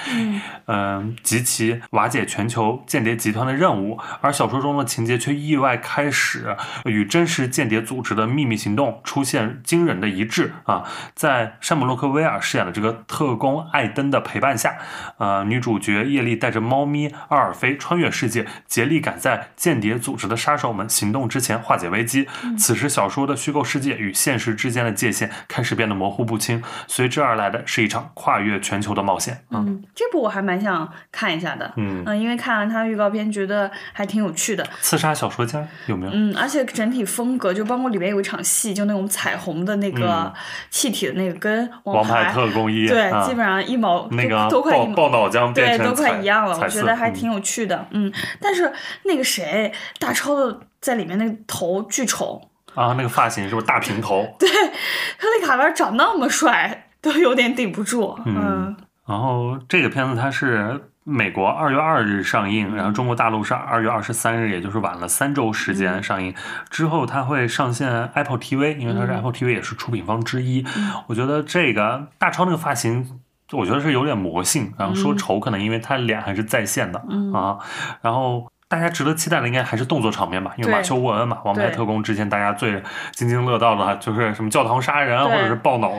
[0.65, 3.99] 嗯、及其瓦解全球间谍集团的任务。
[4.21, 6.55] 而小说中的情节却意外开始
[6.85, 10.83] 与真实间谍组织的秘密行动出现惊人的一致啊！
[11.15, 14.77] 在山姆洛克威尔饰演的这个特工艾登的陪伴下，
[15.17, 22.27] 呃，女主角叶莉带着猫咪阿尔菲穿越世界，竭力赶在间谍组织的杀手们行动之前化解危机。
[22.57, 29.35] 此时，小说的虚构世界与现实之间的界限开始变得模糊不清，随之而来的是一场跨越全球的冒险。
[29.49, 31.73] 啊，嗯，这部我还蛮想看一下的。
[31.77, 34.67] 嗯因为看了它预告片，觉得还挺有趣的。
[34.81, 36.11] 刺杀小说家有没有？
[36.11, 40.31] 嗯，而且整体风格，就包括里面有一场戏，就那种彩虹的那个
[40.69, 44.77] 气体的那个，跟王牌牌特工一对，啊基本上一毛那个都都快。
[44.77, 47.87] 爆爆脑浆对，都快一样了，我觉得还嗯挺有趣的。
[47.91, 48.71] 嗯，但是
[49.03, 52.41] 那个谁，大超的在里面那个头巨丑，
[52.75, 54.27] 啊，那个发型是不是大平头？
[54.37, 58.17] 对，他那卡维尔长那么帅，都有点顶不住。
[58.25, 66.33] 嗯然后这个片子它是美国二月二日上映，然后中国大陆是二月二十三日，也就是晚了三周时间上映。
[66.69, 70.65] 之后它会上线 Apple TV，因为它是 Apple TV 也是出品方之一。
[71.07, 73.19] 我觉得这个大超那个发型。
[73.51, 76.99] 我觉得是有点魔性，然后说丑可能因为他脸还是在线的、
[77.33, 77.57] 啊，
[77.99, 82.79] 然后大家值得期待的应该还是动作场面吧，因为马修·沃恩嘛，《王牌特工》之前大家最
[83.13, 85.91] 津津乐道的就是什么教堂杀人啊，或者是爆脑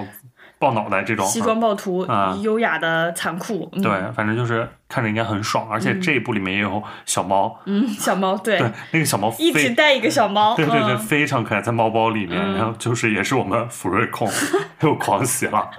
[0.60, 3.68] 爆脑袋这种西啊装暴徒，啊优雅的残酷。
[3.72, 10.54] 嗯、对，反正就是看着应该很爽，而且这一部里面也有小猫，嗯，小猫对，对，那个小猫一直，带一个小猫。
[10.54, 14.28] 对对对，嗯非常可爱，在猫包里面，嗯然后就是也是我们福瑞控
[14.82, 15.70] 又狂喜了，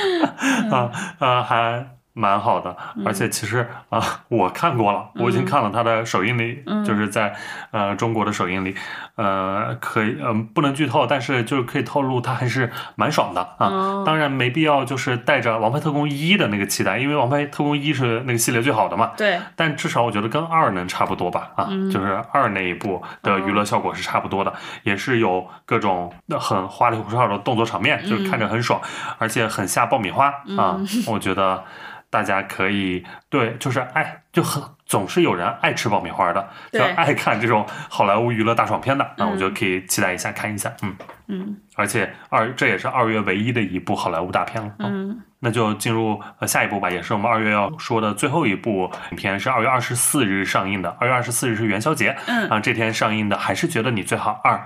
[0.70, 1.99] 啊啊还。
[2.12, 3.04] 蛮好的，嗯。
[3.06, 6.84] 而且其实啊、我看过了，我已经看了它的首映礼，嗯。
[6.84, 7.34] 就是在
[7.70, 8.74] 呃中国的首映礼，
[9.16, 13.66] 呃，可以，嗯、不能剧透，但是就是可以透露它还是蛮爽的啊。
[13.66, 14.02] 哦。
[14.06, 19.12] 当然没必要就是带着《王牌特工一》的那个期待，因为《王牌特工一》是那个系列最好的嘛。
[19.16, 21.90] 对，但至少我觉得跟二能差不多吧，啊，嗯。
[21.90, 24.52] 就是二那一部的娱乐效果是差不多的，
[24.84, 28.80] 也是有各种很花里胡哨的动作场面，就是看着很爽，
[29.18, 31.62] 而且很下爆米花啊，我觉得
[32.10, 40.96] 大家可以对，就是爱就很总是有人爱吃爆米花的，就爱看这种好莱坞娱乐大爽片的，那我觉得嗯可以期待一下看一下，嗯，
[41.28, 50.94] 嗯而且二这也是二月唯一的一部好莱坞大片了，啊嗯那就进入呃下一部吧，也是我们二月要说的最后一部影片，是二月二十四日上映的。
[51.00, 54.60] 二月二十四日是元宵节，嗯啊，这天上映的还是觉得你最好二。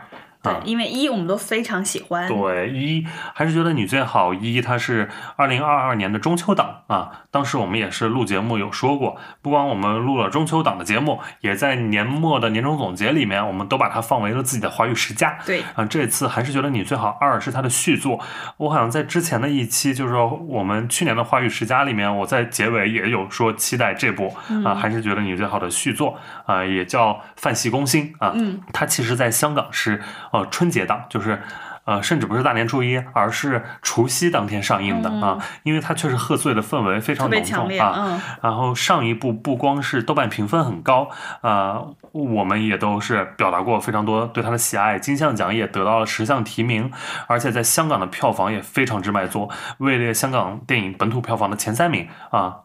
[0.44, 2.28] 对啊，因为一我们都非常喜欢。
[2.28, 7.22] 对一还是觉得你最好一，它是二零二二年的中秋档啊。
[7.30, 15.38] 当时我们也是录节目有说过，不光我们录了中秋档的节目，也在年末的年终总结里面，我们都把它放为了自己的华语十佳。
[15.46, 18.20] 对啊，这次还是觉得你最好二是它的续作。
[18.58, 24.32] 我好像在之前的一期，就是说我们去年的华语十佳里面，我在结尾也有说期待这部
[24.64, 28.32] 啊，还是觉得你最好的续作啊，也叫《范系攻心》啊。
[28.34, 30.00] 嗯，它其实在香港是
[30.34, 31.40] 呃春节档，就是。
[31.86, 37.44] 呃，甚至不是大年初一，而是除夕当天上映的、啊，因为它确实贺岁的氛围非常浓。
[37.44, 37.94] 重啊。
[37.98, 41.10] 嗯然后上一部不光是豆瓣评分很高，
[41.42, 46.90] 呃，我们也都是表达过非常多对它的喜爱，金像奖也得到了十项提名，
[47.26, 52.60] 而且在香港的票房也非常之卖座，位列香港电影本土票房的前三名啊。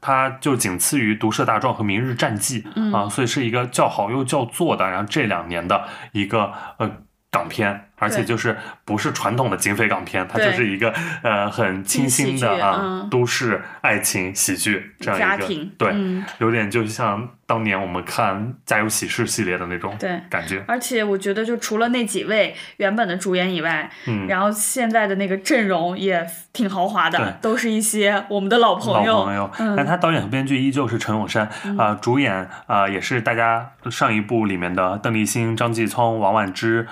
[0.00, 2.62] 它就仅次于《毒舌大壮》和《明日战记》
[2.96, 6.90] 啊，所以是一个叫好又叫座的，然后这两年的一个呃
[7.32, 10.92] 港片，而且就是不是传统的警匪港片，它就是一个
[11.22, 13.08] 呃很清新的啊、嗯。
[13.08, 16.24] 都市爱情喜剧这样一个家庭对，嗯。
[16.38, 18.36] 有点就像当年我们看
[18.66, 20.20] 《家有喜事》系列的那种对。
[20.28, 20.64] 感觉。
[20.66, 24.26] 而且我觉得，就除了那几位原本的主演以外，嗯。
[24.26, 29.12] 然后现在的那个阵容也挺豪华的对，都是一些我们的老朋友。
[29.12, 29.76] 老朋友，嗯。
[29.76, 31.48] 但他导演和编剧依旧是陈永山
[31.78, 36.88] 啊、主演啊、也是大家上一部里面的邓丽欣、张继聪、王婉之、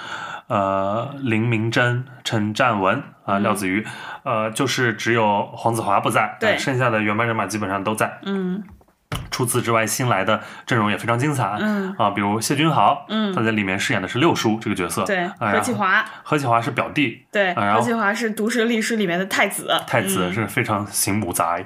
[0.51, 3.87] 呃林明珍、陈占文啊、廖子瑜，
[4.25, 6.51] 呃，就是只有黄子华不在，对。
[6.51, 8.19] 呃剩下的原班人马基本上都在。
[8.25, 8.63] 嗯，
[9.31, 11.95] 除此之外，新来的阵容也非常精彩，嗯。
[11.97, 13.33] 啊，比如谢君豪，嗯。
[13.33, 20.33] 他在里面饰演的是六叔这个角色，对，何启华，何启华是表弟，对，何启华是《毒舌律师》里面的太子，太子嗯。
[20.33, 21.65] 是非常醒目仔，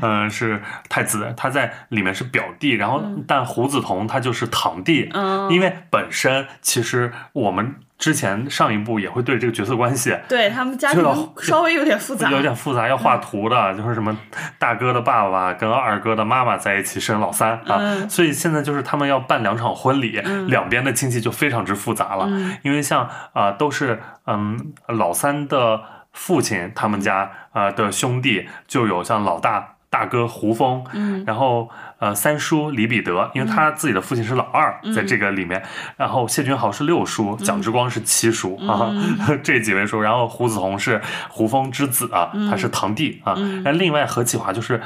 [0.00, 5.50] 嗯、 是太子，他在里面是表弟，然后但胡子彤他就是堂弟，嗯。
[5.50, 11.04] 因为本身其实我们之前上一部也会对这个角色关系对他们家庭
[11.42, 14.18] 稍微有点复杂，有点复杂，要画图的，就是什么
[14.58, 18.10] 大哥的爸爸跟二哥的妈妈在一起生老三啊，嗯。
[18.10, 22.56] 所以现在就是他们要办两场婚礼，两边的亲戚就非常之复杂了，嗯。
[22.62, 25.82] 因为像啊、呃都是嗯老三的
[26.12, 29.76] 父亲他们家呃的兄弟就有像老大。
[29.90, 31.22] 大哥胡峰，嗯。
[31.26, 31.68] 然后
[31.98, 34.94] 呃三叔李彼得，因为他自己的父亲是老二，嗯。
[34.94, 35.62] 在这个里面，
[35.96, 43.34] 然后谢君豪是六叔，蒋之光是七叔、啊，嗯 这几位叔，然后胡子红是胡峰之子啊，他是堂弟啊，
[43.64, 44.80] 然后另外何启华就是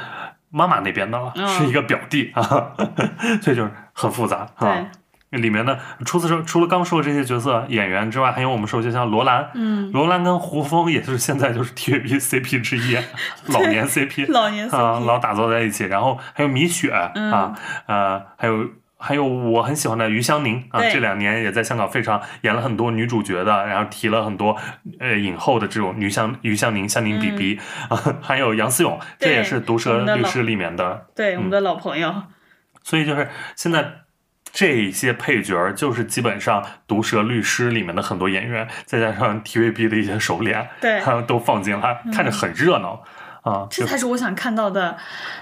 [0.49, 1.47] 妈妈那边的了，嗯。
[1.47, 2.41] 是一个表弟啊，
[3.41, 4.59] 所以就是很复杂啊。
[4.59, 4.85] 对。
[5.37, 12.97] 里面的除此之除了刚说的这些角色演员之外，还有我们说就像罗兰，嗯，罗兰跟胡枫也是现在就是 TVB CP 之一，
[13.53, 15.85] 老年 CP，老年 CP 啊，老打造在一起。
[15.85, 17.31] 然后还有米雪、嗯。
[17.31, 17.53] 啊，
[17.87, 18.67] 呃，还有
[18.97, 24.57] 还有我很喜欢的余香凝啊，这两年也在香港非常演了很多女主角的，然后提了很多
[24.99, 27.59] 呃影后的这种女香余香凝、香凝 BB
[27.89, 32.23] 啊，还有杨思勇，这也是毒我舌律师里面的，对我们的老朋友，
[32.83, 34.04] 所以就是现在。
[34.55, 43.03] 这些配角就是基本上《毒舌律师》里面的很多演员，再加上 TVB 的一些熟脸，对还有都放进来，看着很热闹
[43.41, 43.67] 啊。
[43.69, 44.95] 这才是我想看到的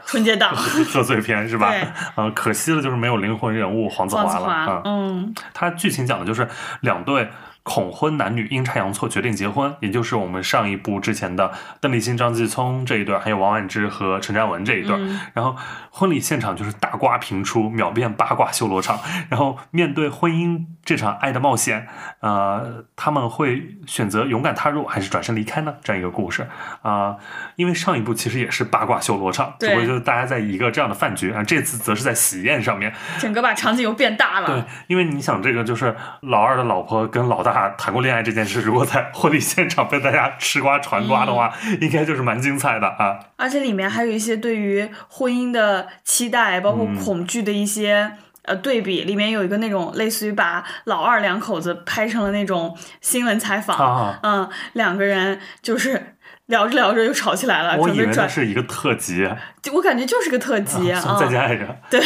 [0.04, 0.52] 春节档。
[0.92, 1.82] 贺岁片是吧对？
[2.16, 4.82] 啊，可惜了，就是没有灵魂人物黄子华了。
[4.84, 6.48] 嗯他剧情讲的就是
[6.82, 7.30] 两对
[7.64, 14.96] 恐婚男女阴差阳错决定结婚，也就是我们上一部之前的邓丽欣、张继聪这一对，还有王菀之和陈占文这一对。
[14.98, 15.56] 嗯然后
[15.90, 19.00] 婚礼现场就是大瓜频出，秒变八卦修罗场。
[19.30, 21.88] 然后面对婚姻这场爱的冒险，
[22.20, 25.76] 呃，他们会选择勇敢踏入，还是转身离开呢？
[25.82, 26.46] 这样一个故事
[26.82, 27.16] 啊、
[27.56, 32.94] 因为上一部其实也是八卦修罗场，只不过就是大家在一个这样的饭局啊，这次则是在喜宴上面。
[33.18, 34.48] 整个把场景又变大了。
[34.48, 43.20] 对，因为你想，这个就是老二的老婆跟老大谈过恋爱这件事，如果在婚礼现场被大家吃瓜传瓜的话，应该就是蛮精彩的啊。
[43.38, 48.12] 而且里面还有一些对于婚姻的期待，包括恐惧的一些。
[48.44, 56.16] 呃，对比里面有一个那种类似于把老二两口子拍成了那种新闻采访，啊嗯，两个人就是
[56.48, 59.30] 聊着聊着就吵起来了，我以为那准备转，是一个特辑，就
[59.72, 62.02] 我感觉就是个特辑啊， 像再加一个对，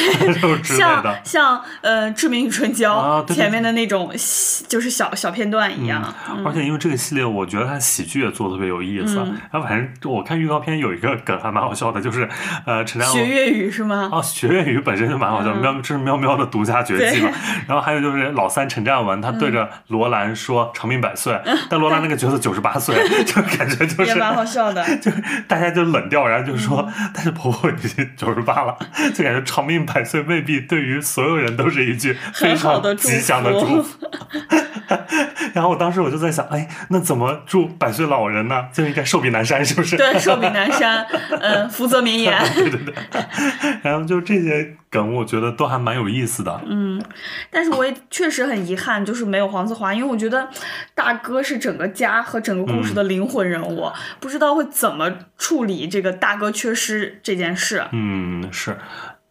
[0.63, 1.03] 像。
[1.23, 4.11] 像呃《志明与春娇》啊对对前面的那种
[4.67, 9.17] 就是小小片段一样，嗯而且因为这个系列，我觉得它喜剧也做的特别有意思。
[9.19, 12.27] 嗯然后反正我看预告片有一个梗还蛮好笑的，就是
[12.65, 13.01] 呃陈。
[13.07, 14.09] 学粤语是吗？
[14.11, 17.29] 哦，学粤语本身就蛮好笑，嗯喵，这是喵喵的独家绝技嘛。
[17.67, 21.39] 然后还有就是老三陈占文，他对着罗兰说长命百岁，
[21.69, 22.95] 但罗兰那个角色九十八岁，
[23.25, 24.83] 就感觉就是也是蛮好笑的。
[24.97, 28.77] 就是大家就冷掉，然后就说，嗯但是婆婆已经九十八了，
[29.13, 33.97] 就感觉长命百岁未必对于所有人都是一句非常吉祥的福祝福。
[35.53, 38.67] 然后我当时我就在想，哎，那怎么祝百岁老人呢？
[38.71, 39.97] 就应该寿比南山，是不是？
[39.97, 41.05] 对，寿比南山，
[41.41, 42.37] 嗯，福泽绵延。
[42.53, 42.93] 对 对对。
[43.81, 46.61] 然后就这些梗，我觉得都还蛮有意思的。
[46.65, 47.01] 嗯，
[47.51, 50.49] 但是我也确实很遗憾，就是没有黄子华，因为我觉得
[50.95, 57.85] 大哥是整个家和整个故事的灵魂人物，不知道会怎么处理这个大哥缺失这件事。
[57.91, 58.77] 嗯，是。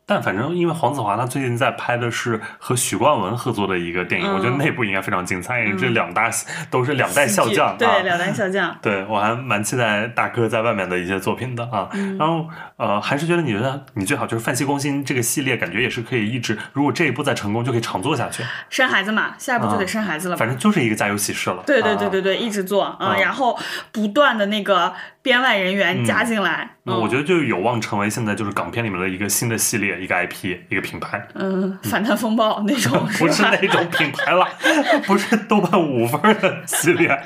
[0.06, 6.30] 但反正因为黄子华他最近在拍的是和许冠文合作的一个电影，嗯我觉得那部应该非常精彩，因为这两大
[6.70, 7.76] 都是两代笑将啊。
[7.76, 8.74] 对，两代笑将。
[8.80, 11.88] 对我还蛮期待大哥在外面的一些作品的啊。
[11.92, 12.46] 嗯然后
[12.76, 18.44] 呃，还是觉得你觉得你最好就是《范西攻心》这个系列，感觉也是可以一直，如果这一部再成功，就可以长做下去。
[18.70, 20.38] 生孩子嘛，下一步就得生孩子了嘛。
[20.38, 21.62] 反正就是一个家有喜事了。
[21.66, 23.58] 对对对啊对对，一直做啊、啊然后
[23.90, 24.92] 不断的那个
[25.26, 33.42] 编外人员加进来，那我觉得就有望成为现在就是港片里面的一个新的系列，一个 IP，一个品牌，嗯，反弹风暴那种 不是？
[33.42, 34.46] 那种品牌了，
[35.04, 37.20] 不是豆瓣五分的系列，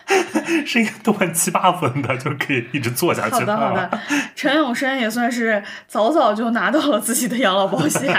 [0.66, 3.36] 是一个豆瓣七八分的，就可以一直做下去。
[3.36, 3.98] 好的好的，
[4.34, 8.14] 陈永生也算是早早就拿到了自己的养老保险。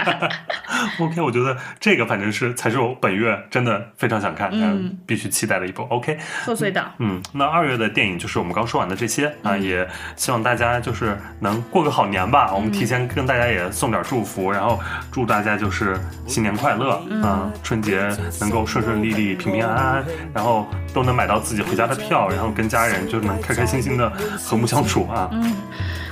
[1.00, 5.84] OK，我觉得这个反正是才是我本月真的非常想看，嗯，必须期待的一部。
[5.84, 12.54] OK，贺岁档，嗯，那二月的电影就是我们刚说完的这些啊，嗯也希望大家就是能过个好年吧。
[12.54, 14.80] 我们提前跟大家也送点祝福，然后
[15.12, 18.10] 祝大家就是新年快乐嗯啊，春节
[18.40, 24.12] 能够顺顺利利、平平安安，然后都能买到自己回家的票，然后跟家人就能开开心心的
[24.44, 25.30] 和睦相处啊。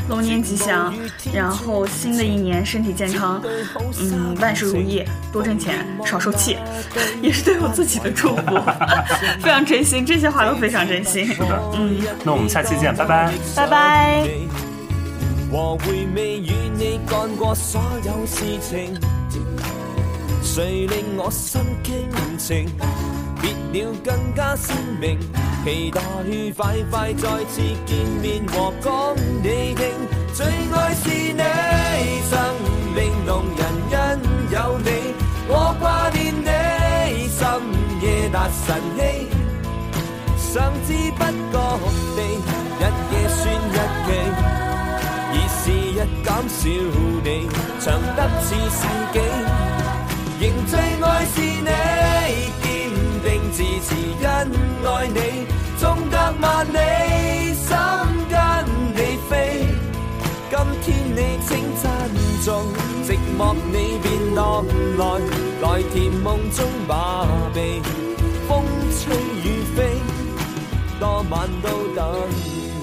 [0.08, 0.94] 龙年吉祥，
[1.34, 3.42] 然后新的一年身体健康，
[4.00, 6.58] 嗯，万事如意，多挣钱，少受气，
[7.22, 8.44] 也是对我自己的祝福，
[9.42, 11.36] 非常真心，这些话都非常真心。
[11.74, 13.34] 嗯，那我们下期见，拜拜。
[13.56, 14.28] 拜拜。
[15.52, 18.94] 和回味与你干过所有事情，
[20.44, 22.70] 谁令我心倾情？
[23.46, 25.20] 別了更加鮮明，
[25.64, 26.02] 期待
[26.58, 29.86] 快快再次見面和講你聽。
[30.34, 31.44] 最愛是你，
[32.28, 32.34] 生
[32.96, 33.62] 命动人
[33.92, 33.96] 因
[34.52, 34.90] 有你，
[35.48, 36.50] 我掛念你，
[37.30, 37.40] 深
[38.02, 38.68] 夜達晨
[38.98, 39.00] 曦。
[40.38, 41.56] 想知不覺
[42.16, 42.20] 地，
[42.80, 43.42] 日夜算
[43.72, 44.10] 日期。
[45.32, 45.64] 而是
[45.94, 46.62] 日减少
[47.24, 47.28] 你，
[47.80, 47.86] 長
[48.16, 48.82] 得似世
[49.14, 49.16] 纪。
[50.42, 51.70] 仍最愛是你，
[53.36, 54.26] 命字持因
[54.88, 55.46] 爱你，
[55.78, 57.76] 纵隔万里，心
[58.30, 58.40] 跟
[58.96, 59.68] 你飞。
[60.50, 61.52] 今天你请
[61.82, 61.84] 珍
[62.46, 62.64] 重，
[63.04, 64.66] 寂寞你便荡
[64.98, 65.04] 来，
[65.62, 67.84] 来甜梦中麻痹，
[68.48, 68.64] 风
[69.02, 69.14] 吹
[69.44, 70.00] 雨飞，
[70.98, 72.75] 多晚都等。